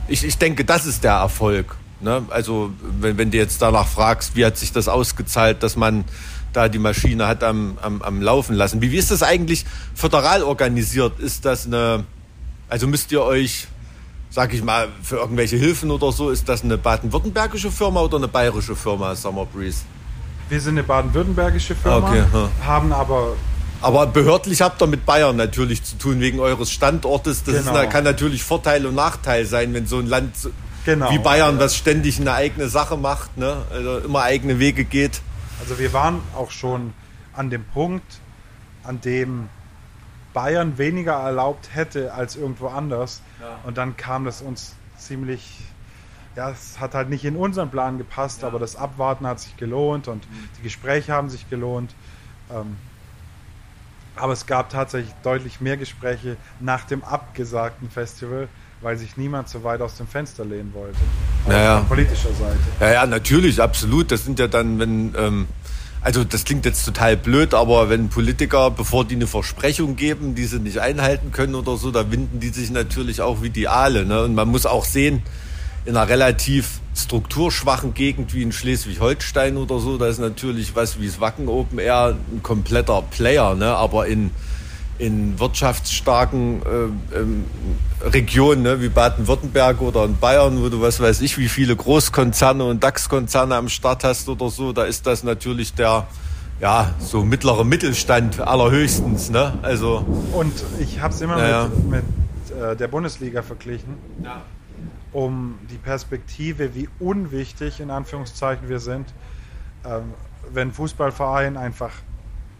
[0.07, 1.75] ich, ich denke, das ist der Erfolg.
[2.01, 2.23] Ne?
[2.29, 6.05] Also wenn, wenn du jetzt danach fragst, wie hat sich das ausgezahlt, dass man
[6.53, 8.81] da die Maschine hat am, am, am Laufen lassen.
[8.81, 11.19] Wie, wie ist das eigentlich föderal organisiert?
[11.19, 12.05] Ist das eine,
[12.69, 13.67] also müsst ihr euch
[14.29, 18.27] sag ich mal, für irgendwelche Hilfen oder so, ist das eine baden-württembergische Firma oder eine
[18.27, 19.81] bayerische Firma, Summer Breeze?
[20.49, 22.49] Wir sind eine baden-württembergische Firma, okay, ja.
[22.65, 23.35] haben aber.
[23.81, 27.43] Aber behördlich habt ihr mit Bayern natürlich zu tun, wegen eures Standortes.
[27.43, 27.81] Das genau.
[27.81, 30.33] ist, kann natürlich Vorteil und Nachteil sein, wenn so ein Land
[30.83, 31.09] genau.
[31.11, 33.57] wie Bayern, was ständig eine eigene Sache macht, ne?
[33.71, 35.21] also immer eigene Wege geht.
[35.61, 36.93] Also wir waren auch schon
[37.33, 38.19] an dem Punkt,
[38.83, 39.47] an dem
[40.33, 43.21] Bayern weniger erlaubt hätte als irgendwo anders.
[43.41, 43.59] Ja.
[43.63, 45.59] Und dann kam das uns ziemlich,
[46.35, 48.47] ja, es hat halt nicht in unseren Plan gepasst, ja.
[48.47, 50.49] aber das Abwarten hat sich gelohnt und mhm.
[50.57, 51.93] die Gespräche haben sich gelohnt.
[52.51, 52.77] Ähm,
[54.15, 58.49] aber es gab tatsächlich deutlich mehr Gespräche nach dem abgesagten Festival,
[58.81, 60.97] weil sich niemand so weit aus dem Fenster lehnen wollte.
[61.45, 62.59] Also ja, von politischer Seite.
[62.79, 64.11] Ja, ja, natürlich, absolut.
[64.11, 65.47] Das sind ja dann, wenn ähm,
[66.01, 70.45] also das klingt jetzt total blöd, aber wenn Politiker, bevor die eine Versprechung geben, die
[70.45, 74.05] sie nicht einhalten können oder so, da winden die sich natürlich auch wie die Aale.
[74.05, 74.23] Ne?
[74.23, 75.23] Und man muss auch sehen,
[75.85, 81.07] in einer relativ strukturschwachen Gegend wie in Schleswig-Holstein oder so, da ist natürlich was wie
[81.07, 83.55] das Wacken Open Air ein kompletter Player.
[83.55, 83.67] Ne?
[83.67, 84.31] Aber in
[84.99, 87.45] in wirtschaftsstarken äh, ähm,
[88.01, 92.63] Regionen ne, wie Baden-Württemberg oder in Bayern, wo du was weiß ich, wie viele Großkonzerne
[92.65, 96.05] und DAX-Konzerne am Start hast oder so, da ist das natürlich der
[96.59, 99.29] ja, so mittlere Mittelstand allerhöchstens.
[99.29, 99.57] Ne?
[99.61, 102.03] Also, und ich habe es immer ja, mit,
[102.49, 104.41] mit äh, der Bundesliga verglichen, ja.
[105.13, 109.07] um die Perspektive, wie unwichtig in Anführungszeichen wir sind,
[109.85, 110.13] ähm,
[110.51, 111.91] wenn Fußballverein einfach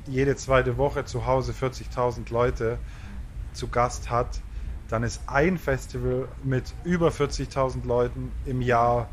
[0.10, 2.78] jede zweite Woche zu Hause 40.000 Leute
[3.54, 4.42] zu Gast hat,
[4.90, 9.10] dann ist ein Festival mit über 40.000 Leuten im Jahr.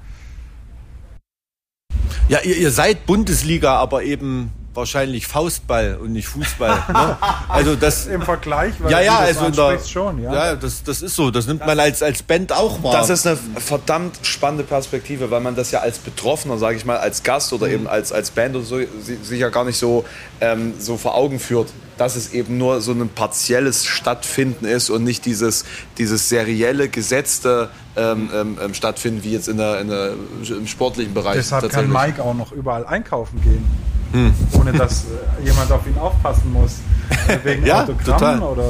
[2.28, 6.84] Ja, ihr, ihr seid Bundesliga, aber eben wahrscheinlich Faustball und nicht Fußball.
[6.92, 7.16] Ne?
[7.48, 10.34] Also das im Vergleich, weil ja, ja, also der, schon, ja.
[10.34, 11.30] Ja, das, das ist so.
[11.30, 12.92] Das nimmt das man als, als Band auch wahr.
[12.92, 16.98] Das ist eine verdammt spannende Perspektive, weil man das ja als Betroffener, sage ich mal,
[16.98, 17.72] als Gast oder mhm.
[17.72, 20.04] eben als, als Band oder so, sich ja gar nicht so,
[20.40, 25.04] ähm, so vor Augen führt dass es eben nur so ein partielles Stattfinden ist und
[25.04, 25.64] nicht dieses,
[25.98, 30.12] dieses serielle, gesetzte ähm, ähm, ähm Stattfinden wie jetzt in der, in der,
[30.48, 31.36] im sportlichen Bereich.
[31.36, 33.64] Deshalb kann Mike auch noch überall einkaufen gehen
[34.12, 34.34] hm.
[34.52, 36.78] ohne dass äh, jemand auf ihn aufpassen muss.
[37.44, 38.42] Wegen ja, Autogrammen total.
[38.42, 38.68] oder.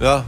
[0.00, 0.24] Ja.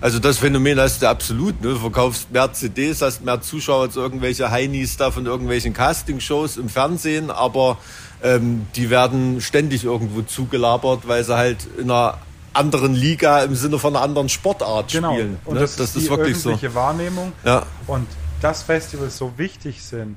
[0.00, 1.62] Also das Phänomen hast du absolut.
[1.62, 1.70] Ne?
[1.70, 6.68] Du verkaufst mehr CDs, hast mehr Zuschauer als irgendwelche Heinis da von irgendwelchen Castingshows im
[6.68, 7.78] Fernsehen, aber
[8.22, 12.18] ähm, die werden ständig irgendwo zugelabert, weil sie halt in einer
[12.52, 15.14] anderen Liga im Sinne von einer anderen Sportart genau.
[15.14, 15.38] spielen.
[15.44, 15.60] Und ne?
[15.60, 16.52] das, das, ist, die wirklich so.
[16.74, 17.32] Wahrnehmung.
[17.44, 17.64] Ja.
[17.86, 18.06] Und
[18.42, 20.16] dass Festivals so wichtig sind,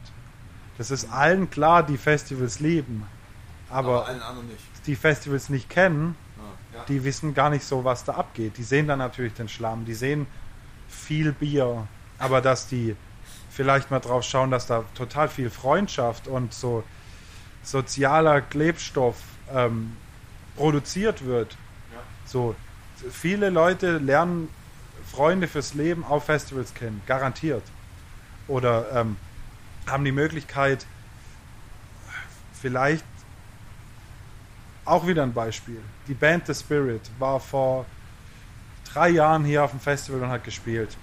[0.78, 3.06] das ist allen klar, die Festivals lieben
[3.70, 4.18] aber, aber
[4.86, 6.16] die Festivals nicht kennen,
[6.74, 6.84] ja.
[6.88, 8.58] die wissen gar nicht so, was da abgeht.
[8.58, 10.28] Die sehen dann natürlich den Schlamm, die sehen
[10.88, 11.88] viel Bier,
[12.18, 12.96] aber dass die
[13.50, 16.84] vielleicht mal drauf schauen, dass da total viel Freundschaft und so
[17.64, 19.18] sozialer Klebstoff
[19.54, 19.98] ähm,
[20.56, 21.54] produziert wird.
[21.92, 22.00] Ja.
[22.26, 22.56] So
[23.12, 24.50] viele Leute lernen
[25.12, 27.64] Freunde fürs Leben auf Festivals kennen, garantiert.
[28.48, 29.18] Oder ähm,
[29.88, 30.86] haben die Möglichkeit,
[32.54, 33.06] vielleicht
[34.88, 35.82] auch wieder ein Beispiel.
[36.08, 37.86] Die Band The Spirit war vor
[38.92, 40.98] drei Jahren hier auf dem Festival und hat gespielt.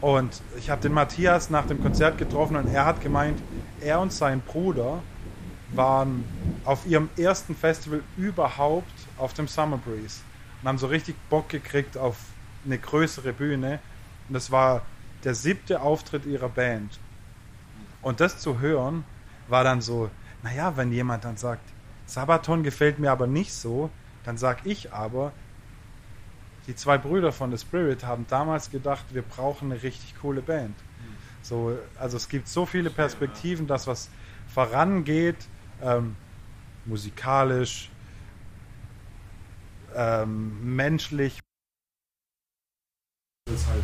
[0.00, 3.40] Und ich habe den Matthias nach dem Konzert getroffen und er hat gemeint,
[3.80, 5.02] er und sein Bruder
[5.72, 6.24] waren
[6.64, 10.20] auf ihrem ersten Festival überhaupt auf dem Summer Breeze
[10.62, 12.16] und haben so richtig Bock gekriegt auf
[12.64, 13.80] eine größere Bühne.
[14.28, 14.82] Und das war
[15.24, 16.98] der siebte Auftritt ihrer Band.
[18.02, 19.04] Und das zu hören,
[19.48, 20.10] war dann so,
[20.42, 21.62] naja, wenn jemand dann sagt,
[22.08, 23.90] Sabaton gefällt mir aber nicht so,
[24.24, 25.32] dann sag ich aber,
[26.66, 30.74] die zwei Brüder von The Spirit haben damals gedacht, wir brauchen eine richtig coole Band.
[31.42, 34.08] So, also es gibt so viele Perspektiven, dass was
[34.52, 35.36] vorangeht,
[35.82, 36.16] ähm,
[36.84, 37.90] musikalisch,
[39.94, 41.40] ähm, menschlich.
[43.46, 43.82] Das ist halt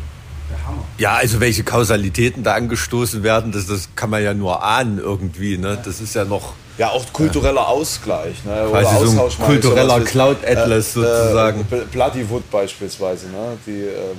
[0.51, 0.85] der Hammer.
[0.97, 5.57] Ja, also welche Kausalitäten da angestoßen werden, das, das kann man ja nur ahnen irgendwie.
[5.57, 5.79] Ne?
[5.83, 6.53] Das ist ja noch.
[6.77, 8.43] Ja, auch kultureller Ausgleich.
[8.43, 8.67] Ne?
[8.69, 11.61] Oder so ein kultureller Cloud Atlas äh, sozusagen.
[11.71, 13.27] Äh, Bloody Wood beispielsweise.
[13.29, 13.57] Ne?
[13.65, 14.17] Die ähm,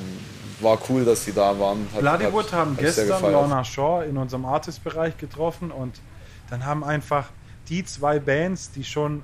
[0.61, 1.87] war cool, dass die da waren.
[1.93, 6.01] Hat, Bloody Wood haben gestern Lorna Shaw in unserem Artist-Bereich getroffen und
[6.49, 7.27] dann haben einfach
[7.69, 9.23] die zwei Bands, die schon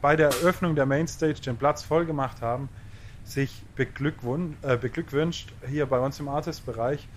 [0.00, 2.68] bei der Eröffnung der Mainstage den Platz voll gemacht haben,
[3.24, 7.08] sich beglückwün äh, beglückwünscht hier bei uns im Artist-Bereich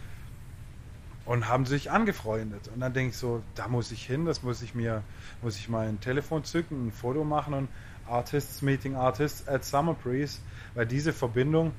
[1.28, 2.69] und haben sich angefreundet.
[2.73, 5.03] Und dann denke ich so, da muss ich hin, das muss ich mir,
[5.41, 7.67] muss ich mein Telefon zücken, ein Foto machen und
[8.09, 10.39] Artists Meeting Artists at Summer Breeze,
[10.73, 11.73] weil diese Verbindung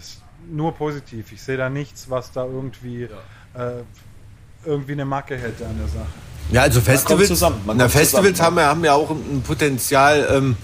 [0.00, 0.20] ist
[0.50, 1.30] nur positiv.
[1.32, 3.08] Ich sehe da nichts, was da irgendwie,
[3.54, 3.78] ja.
[3.78, 3.84] äh,
[4.64, 6.06] irgendwie eine Macke hätte an der Sache.
[6.50, 10.56] Ja, also Festivals, na, Festivals zusammen, haben, ja, haben ja auch ein Potenzial, ähm,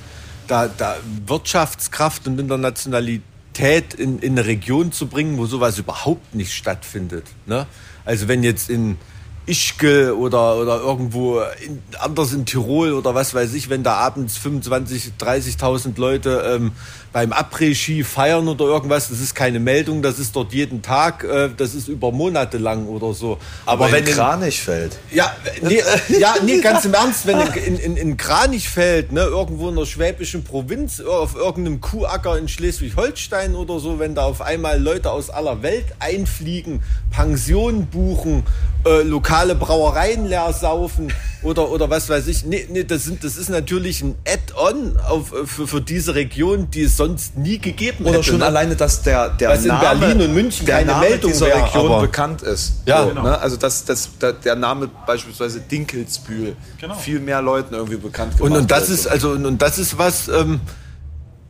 [0.49, 6.53] da, da Wirtschaftskraft und Internationalität in, in eine Region zu bringen, wo sowas überhaupt nicht
[6.53, 7.26] stattfindet.
[7.47, 7.66] Ne?
[8.05, 8.99] Also wenn jetzt in
[9.47, 14.39] Ischke oder, oder irgendwo in, anders in Tirol oder was weiß ich, wenn da abends
[14.39, 16.73] 25, 30.000 Leute ähm,
[17.15, 21.49] beim Après-Ski feiern oder irgendwas, das ist keine Meldung, das ist dort jeden Tag, äh,
[21.57, 23.39] das ist über Monate lang oder so.
[23.67, 24.99] Aber, Aber wenn in Kranichfeld.
[25.13, 25.33] Ja,
[25.63, 25.81] nee,
[26.19, 30.43] ja, nee, ganz im Ernst, wenn in, in, in Kranichfeld, ne, irgendwo in der schwäbischen
[30.43, 35.63] Provinz, auf irgendeinem Kuhacker in Schleswig-Holstein oder so, wenn da auf einmal Leute aus aller
[35.63, 36.83] Welt einfliegen,
[37.13, 38.43] Pensionen buchen,
[38.87, 39.03] äh,
[39.35, 41.12] lokale Brauereien leer saufen
[41.43, 42.45] oder, oder was weiß ich.
[42.45, 44.99] Nee, nee, das, sind, das ist natürlich ein Add-on
[45.47, 48.47] für, für diese Region, die es sonst nie gegeben Oder hätte, schon ne?
[48.47, 51.47] alleine, dass der, der Was Name, in Berlin und München der keine Name Meldung dieser
[51.47, 52.74] Region aber- bekannt ist.
[52.87, 53.03] Ja.
[53.03, 53.22] so, Genau.
[53.24, 53.39] ne?
[53.39, 56.95] Also dass, dass, der, der Name beispielsweise Dinkelsbühl Genau.
[56.95, 58.99] viel mehr Leuten irgendwie bekannt Und, gemacht und das wird.
[59.01, 60.61] ist also und, und das ist was ähm,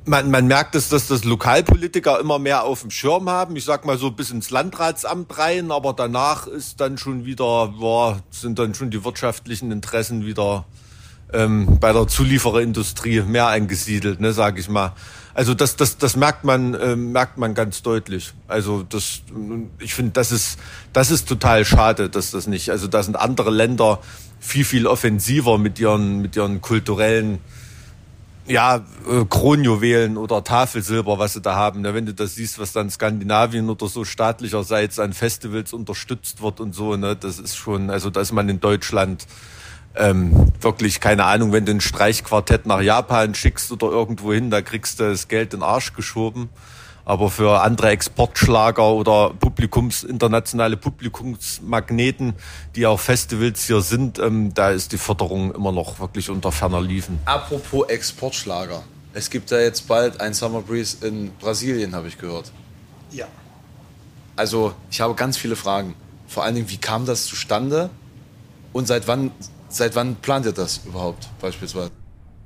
[0.07, 3.57] man, man merkt, dass, dass das Lokalpolitiker immer mehr auf dem Schirm haben.
[3.57, 8.21] Ich sag mal so bis ins Landratsamt rein, aber danach ist dann schon wieder, boah,
[8.31, 10.65] sind dann schon die wirtschaftlichen Interessen wieder
[11.33, 14.93] ähm, bei der Zuliefererindustrie mehr eingesiedelt, ne, sag ich mal.
[15.33, 18.33] Also das, das, das merkt man, ähm, merkt man ganz deutlich.
[18.47, 19.23] Also das,
[19.81, 20.59] ich finde, das ist,
[20.93, 22.71] das ist total schade, dass das nicht.
[22.71, 24.01] Also da sind andere Länder
[24.39, 27.41] viel, viel offensiver mit ihren, mit ihren kulturellen
[28.47, 31.85] ja, äh, Kronjuwelen oder Tafelsilber, was sie da haben.
[31.85, 36.61] Ja, wenn du das siehst, was dann Skandinavien oder so staatlicherseits an Festivals unterstützt wird
[36.61, 39.27] und so, ne, das ist schon, also da ist man in Deutschland
[39.97, 44.61] ähm, wirklich, keine Ahnung, wenn du ein Streichquartett nach Japan schickst oder irgendwo hin, da
[44.61, 46.49] kriegst du das Geld in den Arsch geschoben.
[47.07, 52.35] Aber für andere Exportschlager oder Publikums, internationale Publikumsmagneten,
[52.77, 56.81] die auch Festivals hier sind, ähm, da ist die Förderung immer noch wirklich unter ferner
[56.81, 57.19] Liefen.
[57.27, 58.83] Apropos Exportschlager.
[59.13, 62.51] Es gibt ja jetzt bald ein Summer Breeze in Brasilien, habe ich gehört.
[63.13, 63.27] Ja.
[64.35, 65.95] Also, ich habe ganz viele Fragen.
[66.27, 67.91] Vor allen Dingen, wie kam das zustande?
[68.73, 69.31] Und seit wann,
[69.69, 71.93] seit wann plant ihr das überhaupt, beispielsweise?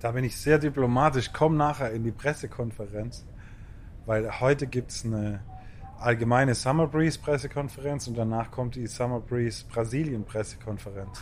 [0.00, 1.30] Da bin ich sehr diplomatisch.
[1.32, 3.24] Komm nachher in die Pressekonferenz,
[4.08, 5.40] weil heute gibt es eine
[6.00, 11.18] allgemeine Summer Breeze Pressekonferenz und danach kommt die Summer Breeze Brasilien Pressekonferenz.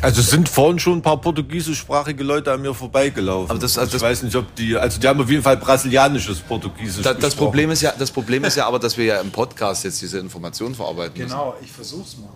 [0.00, 3.50] Also es sind vorhin schon ein paar portugiesischsprachige Leute an mir vorbeigelaufen.
[3.50, 5.56] Aber das- also ich das- weiß nicht, ob die, also die haben auf jeden Fall
[5.56, 7.46] brasilianisches Portugiesisch Da, das, gesprochen.
[7.46, 10.20] Problem ist ja, das Problem ist ja aber, dass wir ja im Podcast jetzt diese
[10.20, 11.30] Informationen verarbeiten müssen.
[11.32, 12.28] Genau, ich versuch's mal.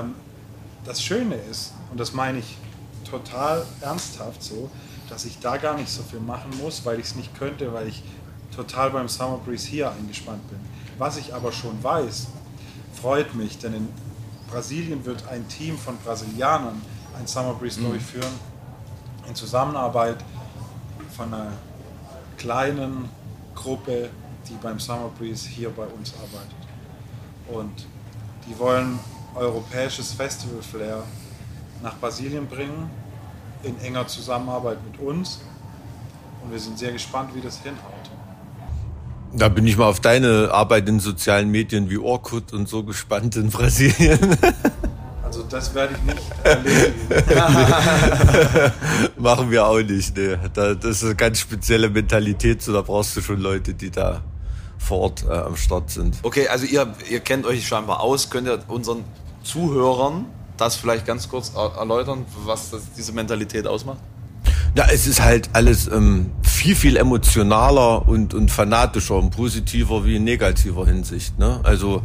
[0.00, 0.14] Ähm,
[0.84, 2.56] das Schöne ist, und das meine ich
[3.10, 4.70] total ernsthaft so,
[5.08, 7.88] dass ich da gar nicht so viel machen muss, weil ich es nicht könnte, weil
[7.88, 8.02] ich
[8.54, 10.58] total beim Summer Breeze hier eingespannt bin.
[10.98, 12.28] Was ich aber schon weiß,
[13.00, 13.88] freut mich, denn in
[14.50, 16.80] Brasilien wird ein Team von Brasilianern
[17.18, 18.32] ein Summer Breeze durchführen,
[19.28, 20.18] in Zusammenarbeit
[21.16, 21.52] von einer
[22.36, 23.08] kleinen
[23.54, 24.10] Gruppe,
[24.48, 26.56] die beim Summer Breeze hier bei uns arbeitet.
[27.48, 27.86] Und
[28.46, 28.98] die wollen
[29.34, 31.02] europäisches Festival-Flair
[31.82, 32.90] nach Brasilien bringen,
[33.62, 35.40] in enger Zusammenarbeit mit uns.
[36.42, 37.92] Und wir sind sehr gespannt, wie das hinhaut.
[39.32, 43.36] Da bin ich mal auf deine Arbeit in sozialen Medien wie Orkut und so gespannt
[43.36, 44.36] in Brasilien.
[45.28, 46.94] Also das werde ich nicht erleben.
[49.18, 50.40] Machen wir auch nicht, ne.
[50.54, 54.22] Das ist eine ganz spezielle Mentalität, so da brauchst du schon Leute, die da
[54.78, 56.16] vor Ort äh, am Start sind.
[56.22, 58.30] Okay, also ihr, ihr kennt euch scheinbar aus.
[58.30, 59.04] Könnt ihr unseren
[59.42, 60.24] Zuhörern
[60.60, 63.98] das vielleicht ganz kurz erläutern, was das, diese Mentalität ausmacht?
[64.74, 70.16] Ja, es ist halt alles ähm, viel, viel emotionaler und, und fanatischer und positiver wie
[70.16, 71.38] in negativer Hinsicht.
[71.38, 71.60] Ne?
[71.62, 72.02] Also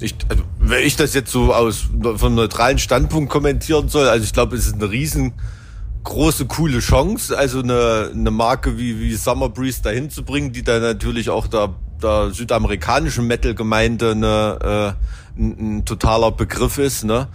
[0.00, 1.86] ich, also, wenn ich das jetzt so aus
[2.16, 7.60] vom neutralen Standpunkt kommentieren soll, also ich glaube, es ist eine riesengroße, coole Chance, also
[7.60, 11.74] eine, eine Marke wie, wie Summer Breeze dahin zu bringen, die dann natürlich auch der,
[12.02, 14.96] der südamerikanischen Metal-Gemeinde eine,
[15.38, 17.04] äh, ein, ein, totaler Begriff ist.
[17.04, 17.28] Ne?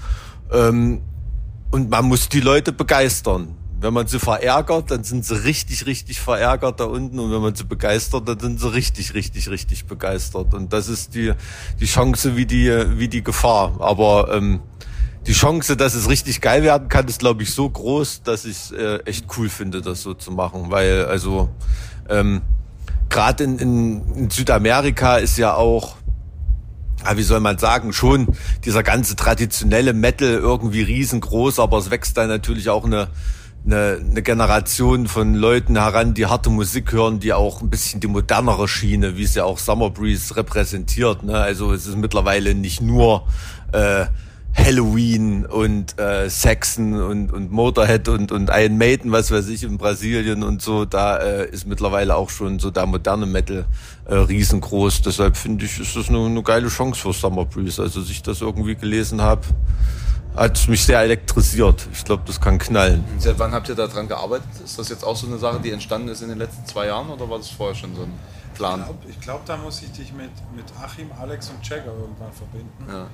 [0.51, 1.01] Ähm,
[1.71, 3.55] und man muss die Leute begeistern.
[3.81, 7.17] Wenn man sie verärgert, dann sind sie richtig, richtig verärgert da unten.
[7.19, 10.53] Und wenn man sie begeistert, dann sind sie richtig, richtig, richtig begeistert.
[10.53, 11.33] Und das ist die,
[11.79, 13.77] die Chance wie die, wie die Gefahr.
[13.79, 14.59] Aber ähm,
[15.27, 18.73] die Chance, dass es richtig geil werden kann, ist, glaube ich, so groß, dass ich
[18.73, 20.71] äh, echt cool finde, das so zu machen.
[20.71, 21.49] Weil, also,
[22.09, 22.41] ähm,
[23.07, 25.95] gerade in, in, in Südamerika ist ja auch
[27.03, 28.27] ja, wie soll man sagen, schon
[28.65, 33.07] dieser ganze traditionelle Metal irgendwie riesengroß, aber es wächst da natürlich auch eine,
[33.65, 38.07] eine, eine Generation von Leuten heran, die harte Musik hören, die auch ein bisschen die
[38.07, 41.23] modernere Schiene, wie es ja auch Summer Breeze repräsentiert.
[41.23, 41.37] Ne?
[41.37, 43.27] Also es ist mittlerweile nicht nur
[43.71, 44.05] äh,
[44.59, 49.77] Halloween und äh, Saxon und, und Motorhead und, und Iron Maiden, was weiß ich, in
[49.77, 53.65] Brasilien und so, da äh, ist mittlerweile auch schon so der moderne Metal
[54.05, 55.01] äh, riesengroß.
[55.01, 57.81] Deshalb finde ich, ist das eine, eine geile Chance für Summer Breeze.
[57.81, 59.41] Also, als ich das irgendwie gelesen habe,
[60.35, 61.87] hat mich sehr elektrisiert.
[61.91, 63.03] Ich glaube, das kann knallen.
[63.17, 64.47] Seit wann habt ihr daran gearbeitet?
[64.63, 67.09] Ist das jetzt auch so eine Sache, die entstanden ist in den letzten zwei Jahren
[67.09, 68.13] oder war das vorher schon so ein
[68.53, 68.81] Plan?
[68.81, 72.85] Ich glaube, glaub, da muss ich dich mit, mit Achim, Alex und Jagger irgendwann verbinden.
[72.87, 73.07] Ja.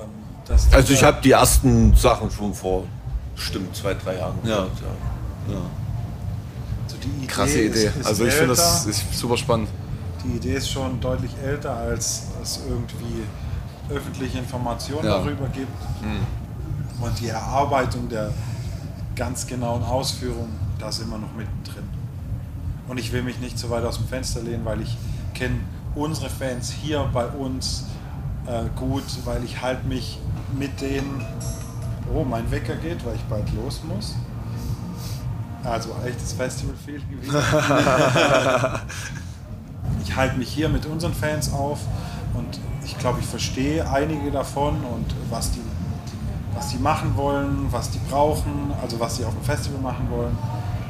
[0.00, 2.84] Ähm, also ich habe die ersten Sachen schon vor
[3.34, 4.56] bestimmt zwei, drei Jahren ja.
[4.56, 5.54] Gehabt, ja.
[5.54, 5.60] ja.
[6.84, 7.84] Also die Idee Krasse Idee.
[7.86, 9.68] Ist, ist also ich finde das ist super spannend.
[10.24, 13.24] Die Idee ist schon deutlich älter, als es irgendwie
[13.90, 15.18] öffentliche Informationen ja.
[15.18, 15.68] darüber gibt.
[16.02, 17.04] Mhm.
[17.04, 18.30] Und die Erarbeitung der
[19.14, 21.84] ganz genauen Ausführung, da sind wir noch mittendrin.
[22.88, 24.96] Und ich will mich nicht so weit aus dem Fenster lehnen, weil ich
[25.34, 25.56] kenne
[25.94, 27.84] unsere Fans hier bei uns
[28.46, 30.18] äh, gut, weil ich halt mich
[30.56, 31.24] mit denen.
[32.14, 34.14] Oh, mein Wecker geht, weil ich bald los muss.
[35.64, 37.02] Also echtes Festival-Feeling
[40.04, 41.78] ich halte mich hier mit unseren Fans auf
[42.34, 45.62] und ich glaube, ich verstehe einige davon und was die
[46.54, 50.36] was die machen wollen, was die brauchen, also was sie auf dem Festival machen wollen,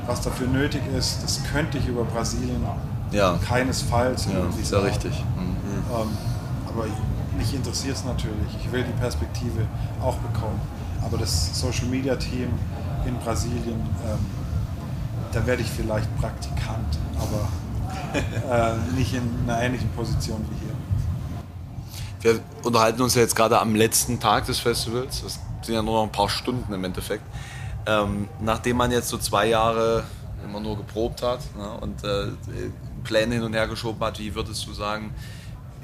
[0.06, 2.62] was dafür nötig ist, das könnte ich über Brasilien
[3.10, 3.38] ja.
[3.48, 4.26] keinesfalls.
[4.26, 5.12] Ja, ist ja richtig.
[5.36, 5.56] Mhm.
[5.90, 6.08] Ähm,
[6.68, 6.86] aber
[7.36, 8.48] mich interessiert es natürlich.
[8.60, 9.66] Ich will die Perspektive
[10.00, 10.60] auch bekommen.
[11.04, 12.48] Aber das Social Media Team
[13.06, 14.18] in Brasilien, ähm,
[15.32, 17.48] da werde ich vielleicht Praktikant, aber
[18.74, 20.74] äh, nicht in einer ähnlichen Position wie hier.
[22.20, 25.22] Wir unterhalten uns ja jetzt gerade am letzten Tag des Festivals.
[25.22, 27.24] Das sind ja nur noch ein paar Stunden im Endeffekt.
[27.86, 30.04] Ähm, nachdem man jetzt so zwei Jahre
[30.42, 32.28] immer nur geprobt hat ne, und äh,
[33.02, 35.12] Pläne hin und her geschoben hat, wie würdest du sagen,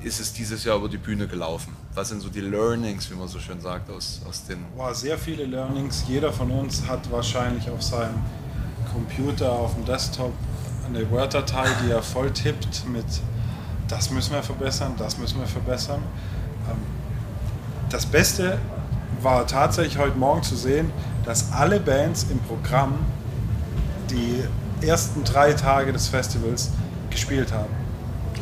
[0.02, 1.76] ist es dieses Jahr über die Bühne gelaufen?
[1.94, 4.64] Was sind so die Learnings, wie man so schön sagt, aus, aus den...
[4.76, 6.04] Wow, sehr viele Learnings.
[6.08, 8.22] Jeder von uns hat wahrscheinlich auf seinem
[8.92, 10.32] Computer, auf dem Desktop
[10.86, 13.04] eine Word-Datei, die er voll tippt mit
[13.90, 16.00] das müssen wir verbessern, das müssen wir verbessern.
[16.70, 16.78] Ähm,
[17.88, 18.58] das Beste
[19.20, 20.92] war tatsächlich heute Morgen zu sehen,
[21.24, 22.94] dass alle Bands im Programm
[24.10, 24.42] die
[24.86, 26.70] ersten drei Tage des Festivals
[27.10, 27.79] gespielt haben.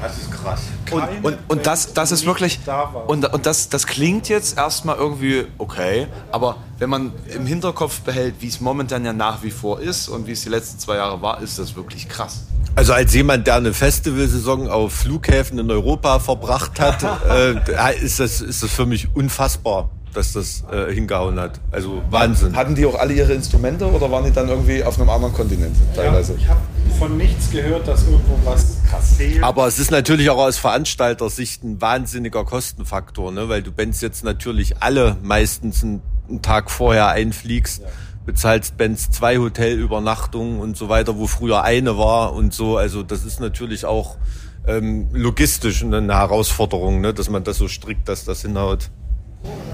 [0.01, 0.61] Das ist krass.
[0.91, 2.61] und, und, und das, das ist wirklich.
[2.65, 8.01] Da und, und das, das klingt jetzt erstmal irgendwie okay, aber wenn man im Hinterkopf
[8.01, 10.97] behält, wie es momentan ja nach wie vor ist und wie es die letzten zwei
[10.97, 12.45] Jahre war, ist das wirklich krass.
[12.77, 18.41] Also als jemand, der eine Festivalsaison auf Flughäfen in Europa verbracht hat, äh, ist, das,
[18.41, 21.61] ist das für mich unfassbar dass das äh, hingehauen hat.
[21.71, 22.57] Also Wahnsinn.
[22.57, 25.77] Hatten die auch alle ihre Instrumente oder waren die dann irgendwie auf einem anderen Kontinent
[25.95, 26.33] teilweise?
[26.33, 26.61] Ja, ich habe
[26.99, 29.43] von nichts gehört, dass irgendwo was krass fehlt.
[29.43, 33.49] Aber es ist natürlich auch aus Veranstalter-Sicht ein wahnsinniger Kostenfaktor, ne?
[33.49, 37.83] weil du Bands jetzt natürlich alle meistens einen, einen Tag vorher einfliegst.
[37.83, 37.89] Ja
[38.27, 42.77] bezahlst Bands zwei Hotelübernachtungen und so weiter, wo früher eine war und so.
[42.77, 44.19] Also das ist natürlich auch
[44.67, 47.15] ähm, logistisch eine Herausforderung, ne?
[47.15, 48.91] dass man das so strikt, dass das hinhaut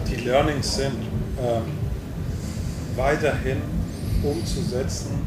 [0.08, 0.94] die Learnings sind,
[1.38, 1.62] ähm,
[2.96, 3.58] weiterhin
[4.22, 5.20] umzusetzen,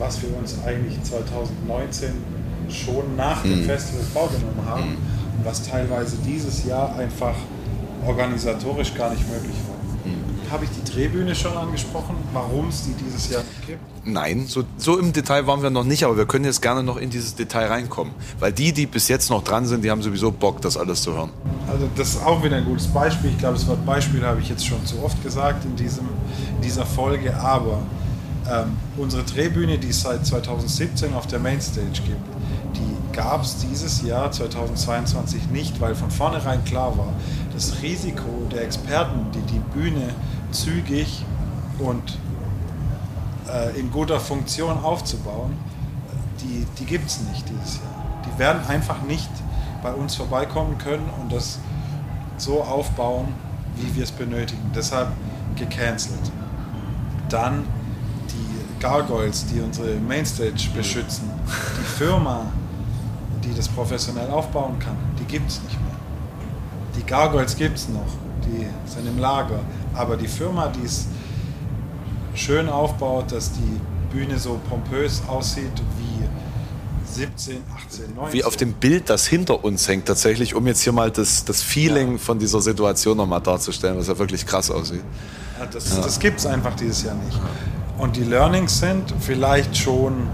[0.00, 2.08] was wir uns eigentlich 2019
[2.68, 4.96] schon nach dem Festival vorgenommen haben
[5.38, 7.34] und was teilweise dieses Jahr einfach
[8.06, 9.70] organisatorisch gar nicht möglich war.
[10.50, 13.78] Habe ich die Drehbühne schon angesprochen, warum es die dieses Jahr nicht gibt?
[14.04, 16.96] Nein, so, so im Detail waren wir noch nicht, aber wir können jetzt gerne noch
[16.96, 18.12] in dieses Detail reinkommen.
[18.40, 21.12] Weil die, die bis jetzt noch dran sind, die haben sowieso Bock, das alles zu
[21.12, 21.30] hören.
[21.70, 23.30] Also das ist auch wieder ein gutes Beispiel.
[23.30, 26.08] Ich glaube, das Wort Beispiel habe ich jetzt schon zu oft gesagt in, diesem,
[26.56, 27.38] in dieser Folge.
[27.38, 27.82] Aber
[28.48, 32.28] ähm, unsere Drehbühne, die es seit 2017 auf der Mainstage gibt,
[32.76, 37.12] die gab es dieses Jahr 2022 nicht, weil von vornherein klar war,
[37.52, 40.14] das Risiko der Experten, die die Bühne
[40.52, 41.24] zügig
[41.78, 42.18] und
[43.52, 45.56] äh, in guter Funktion aufzubauen,
[46.40, 48.22] die, die gibt es nicht dieses Jahr.
[48.24, 49.30] Die werden einfach nicht
[49.82, 51.58] bei uns vorbeikommen können und das
[52.36, 53.28] so aufbauen,
[53.76, 54.70] wie wir es benötigen.
[54.74, 55.08] Deshalb
[55.56, 56.32] gecancelt.
[57.28, 57.64] Dann
[58.80, 61.30] Gargoyles, die unsere Mainstage beschützen.
[61.78, 62.46] Die Firma,
[63.44, 65.90] die das professionell aufbauen kann, die gibt es nicht mehr.
[66.96, 68.06] Die Gargoyles gibt es noch,
[68.44, 69.60] die sind im Lager.
[69.94, 71.06] Aber die Firma, die es
[72.34, 73.80] schön aufbaut, dass die
[74.12, 76.10] Bühne so pompös aussieht wie
[77.12, 78.32] 17, 18, 19.
[78.32, 81.60] Wie auf dem Bild, das hinter uns hängt, tatsächlich, um jetzt hier mal das, das
[81.60, 82.18] Feeling Ja.
[82.18, 85.02] von dieser Situation nochmal darzustellen, was ja wirklich krass aussieht.
[85.58, 87.38] Ja, das das gibt es einfach dieses Jahr nicht.
[88.00, 90.26] Und die Learnings sind vielleicht schon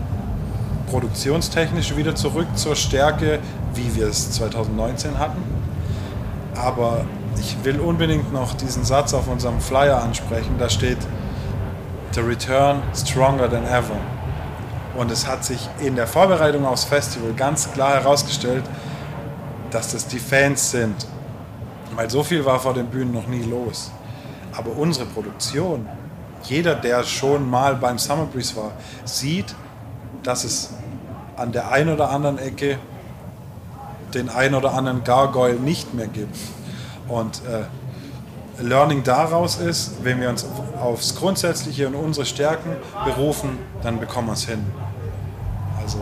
[0.88, 3.40] produktionstechnisch wieder zurück zur Stärke,
[3.74, 5.42] wie wir es 2019 hatten.
[6.54, 7.04] Aber
[7.40, 10.54] ich will unbedingt noch diesen Satz auf unserem Flyer ansprechen.
[10.60, 10.98] Da steht,
[12.12, 13.98] The Return stronger than ever.
[14.96, 18.64] Und es hat sich in der Vorbereitung aufs Festival ganz klar herausgestellt,
[19.72, 20.94] dass das die Fans sind.
[21.96, 23.90] Weil so viel war vor den Bühnen noch nie los.
[24.56, 25.86] Aber unsere Produktion,
[26.48, 28.72] jeder, der schon mal beim Summer Breeze war,
[29.04, 29.54] sieht,
[30.22, 30.70] dass es
[31.36, 32.78] an der einen oder anderen Ecke
[34.14, 36.36] den einen oder anderen Gargoyle nicht mehr gibt.
[37.08, 37.64] Und äh,
[38.62, 40.46] Learning daraus ist, wenn wir uns
[40.80, 44.64] aufs Grundsätzliche und unsere Stärken berufen, dann bekommen wir es hin.
[45.80, 45.98] Also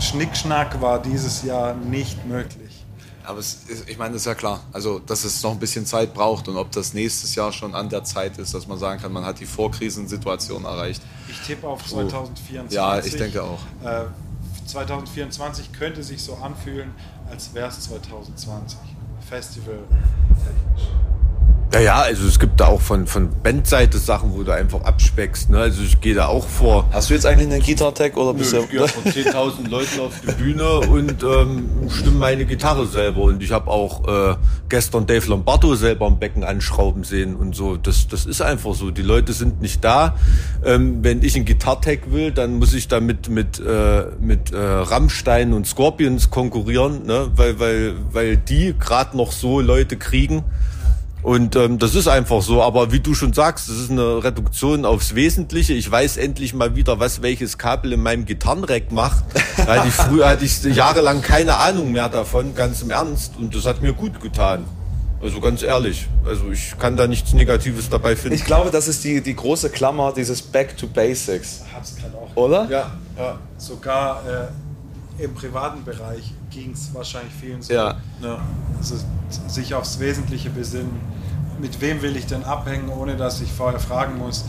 [0.00, 2.59] Schnickschnack war dieses Jahr nicht möglich.
[3.24, 4.60] Aber ist, ich meine, das ist ja klar.
[4.72, 7.88] Also, dass es noch ein bisschen Zeit braucht und ob das nächstes Jahr schon an
[7.88, 11.02] der Zeit ist, dass man sagen kann, man hat die Vorkrisensituation erreicht.
[11.28, 12.74] Ich tippe auf 2024.
[12.74, 13.60] Ja, ich denke auch.
[13.84, 14.06] Äh,
[14.66, 16.94] 2024 könnte sich so anfühlen,
[17.30, 18.78] als wäre es 2020.
[19.28, 19.78] Festival
[20.44, 20.88] technisch.
[21.72, 25.50] Ja, ja, also es gibt da auch von, von Bandseite Sachen, wo du einfach abspeckst.
[25.50, 25.58] Ne?
[25.58, 26.88] Also ich gehe da auch vor.
[26.90, 30.32] Hast du jetzt eigentlich einen Gitarre-Tag oder bist ich gehe vor 10.000 Leuten auf die
[30.32, 33.20] Bühne und ähm, stimme meine Gitarre selber.
[33.20, 34.36] Und ich habe auch äh,
[34.68, 37.76] gestern Dave Lombardo selber am Becken anschrauben sehen und so.
[37.76, 38.90] Das, das ist einfach so.
[38.90, 40.16] Die Leute sind nicht da.
[40.64, 45.52] Ähm, wenn ich einen Gitarre-Tag will, dann muss ich damit mit, äh, mit äh, Rammstein
[45.52, 47.30] und Scorpions konkurrieren, ne?
[47.36, 50.42] weil, weil, weil die gerade noch so Leute kriegen.
[51.22, 54.84] Und ähm, das ist einfach so, aber wie du schon sagst, das ist eine Reduktion
[54.84, 55.74] aufs Wesentliche.
[55.74, 59.24] Ich weiß endlich mal wieder, was welches Kabel in meinem Gitarrenrack macht.
[59.66, 63.34] Weil ich früher hatte ich jahrelang keine Ahnung mehr davon, ganz im Ernst.
[63.38, 64.64] Und das hat mir gut getan.
[65.22, 66.08] Also ganz ehrlich.
[66.24, 68.36] Also ich kann da nichts Negatives dabei finden.
[68.36, 71.62] Ich glaube, das ist die, die große Klammer, dieses Back to Basics.
[71.74, 72.34] Hat's gerade auch.
[72.36, 72.66] Oder?
[72.70, 73.38] ja, ja.
[73.58, 77.72] Sogar äh, im privaten Bereich ging es wahrscheinlich vielen so.
[77.72, 77.96] Ja.
[78.22, 78.38] ja.
[78.78, 78.96] Also
[79.48, 81.00] sich aufs Wesentliche besinnen.
[81.60, 84.44] Mit wem will ich denn abhängen, ohne dass ich vorher fragen muss,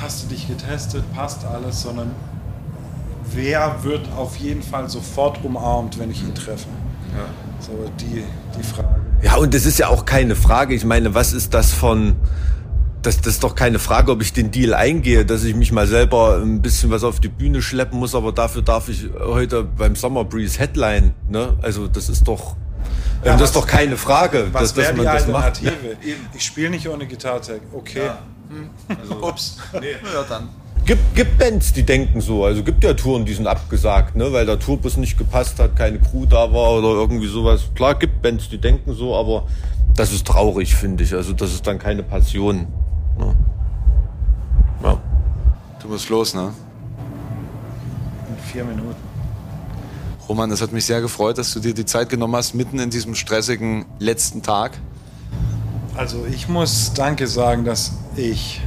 [0.00, 2.10] hast du dich getestet, passt alles, sondern
[3.32, 6.68] wer wird auf jeden Fall sofort umarmt, wenn ich ihn treffe.
[7.60, 8.24] So die,
[8.58, 9.00] die Frage.
[9.22, 10.74] Ja, und das ist ja auch keine Frage.
[10.74, 12.16] Ich meine, was ist das von.
[13.04, 15.86] Das, das ist doch keine Frage, ob ich den Deal eingehe, dass ich mich mal
[15.86, 19.94] selber ein bisschen was auf die Bühne schleppen muss, aber dafür darf ich heute beim
[19.94, 21.12] Summer Breeze Headline.
[21.28, 21.56] Ne?
[21.62, 22.56] Also das ist doch.
[23.24, 25.44] Ja, das was- ist doch keine Frage, Was dass, dass die man das macht.
[25.44, 25.96] Alternative?
[26.34, 27.40] Ich spiele nicht ohne Gitarre.
[27.72, 28.10] Okay.
[29.20, 29.58] Ups.
[29.74, 29.80] Nee.
[30.14, 30.48] Ja, dann.
[30.86, 32.44] Gibt, gibt Bands, die denken so.
[32.44, 34.30] Also gibt ja Touren, die sind abgesagt, ne?
[34.34, 37.62] weil der Tourbus nicht gepasst hat, keine Crew da war oder irgendwie sowas.
[37.74, 39.46] Klar, gibt Bands, die denken so, aber
[39.96, 41.14] das ist traurig, finde ich.
[41.14, 42.66] Also das ist dann keine Passion.
[43.18, 44.98] Ja.
[45.80, 46.52] Du musst los, ne?
[48.28, 48.96] In vier Minuten.
[50.28, 52.88] Roman, es hat mich sehr gefreut, dass du dir die Zeit genommen hast, mitten in
[52.88, 54.78] diesem stressigen letzten Tag.
[55.94, 58.62] Also ich muss Danke sagen, dass ich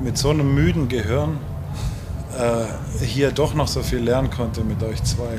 [0.00, 1.38] mit so einem müden Gehirn
[2.38, 5.38] äh, hier doch noch so viel lernen konnte mit euch zwei.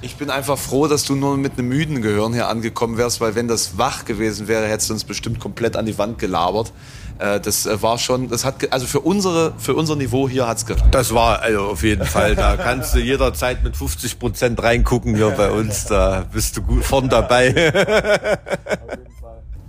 [0.00, 3.34] Ich bin einfach froh, dass du nur mit einem müden Gehirn hier angekommen wärst, weil
[3.34, 6.72] wenn das wach gewesen wäre, hättest du uns bestimmt komplett an die Wand gelabert.
[7.18, 10.66] Äh, das äh, war schon, das hat, also für unsere, für unser Niveau hier hat's
[10.66, 10.86] gereicht.
[10.92, 12.36] Das war also auf jeden Fall.
[12.36, 15.86] Da kannst du jederzeit mit 50 Prozent reingucken hier bei uns.
[15.86, 17.72] Da bist du gut vorn dabei.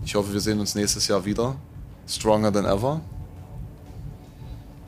[0.05, 1.55] Ich hoffe, wir sehen uns nächstes Jahr wieder.
[2.07, 2.99] Stronger than ever.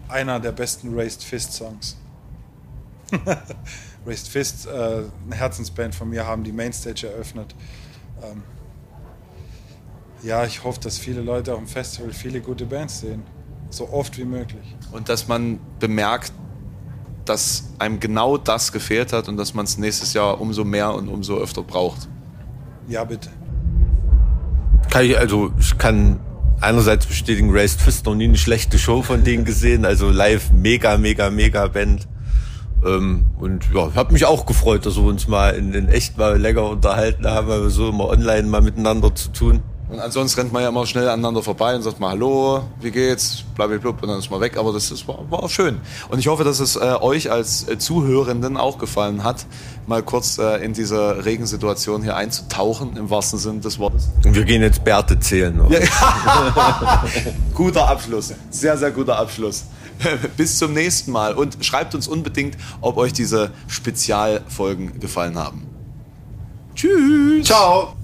[0.09, 1.95] Einer der besten Raised Fist Songs.
[4.05, 7.55] Raised Fist, äh, eine Herzensband von mir, haben die Mainstage eröffnet.
[8.23, 8.43] Ähm,
[10.23, 13.23] ja, ich hoffe, dass viele Leute auf dem Festival viele gute Bands sehen.
[13.69, 14.75] So oft wie möglich.
[14.91, 16.33] Und dass man bemerkt,
[17.25, 21.07] dass einem genau das gefehlt hat und dass man es nächstes Jahr umso mehr und
[21.07, 22.07] umso öfter braucht.
[22.87, 23.29] Ja, bitte.
[24.89, 26.19] Kann ich, also, ich kann
[26.59, 29.85] einerseits bestätigen, Raised Fist noch nie eine schlechte Show von denen gesehen.
[29.85, 32.07] Also live mega, mega, mega Band.
[32.85, 36.39] Ähm, und ja, habe mich auch gefreut, dass wir uns mal in, in echt mal
[36.39, 39.61] länger unterhalten haben, weil wir so immer online mal miteinander zu tun.
[39.91, 43.43] Und ansonsten rennt man ja immer schnell aneinander vorbei und sagt mal Hallo, wie geht's,
[43.55, 44.55] blub und dann ist man weg.
[44.57, 45.81] Aber das, ist, war, war auch schön.
[46.07, 49.45] Und ich hoffe, dass es äh, euch als äh, Zuhörenden auch gefallen hat,
[49.87, 54.09] mal kurz äh, in diese Regensituation hier einzutauchen, im wahrsten Sinne des Wortes.
[54.23, 55.59] Und wir gehen jetzt Bärte zählen.
[55.69, 55.79] Ja.
[57.53, 58.33] guter Abschluss.
[58.49, 59.65] Sehr, sehr guter Abschluss.
[60.37, 65.67] Bis zum nächsten Mal und schreibt uns unbedingt, ob euch diese Spezialfolgen gefallen haben.
[66.75, 67.45] Tschüss.
[67.45, 67.95] Ciao.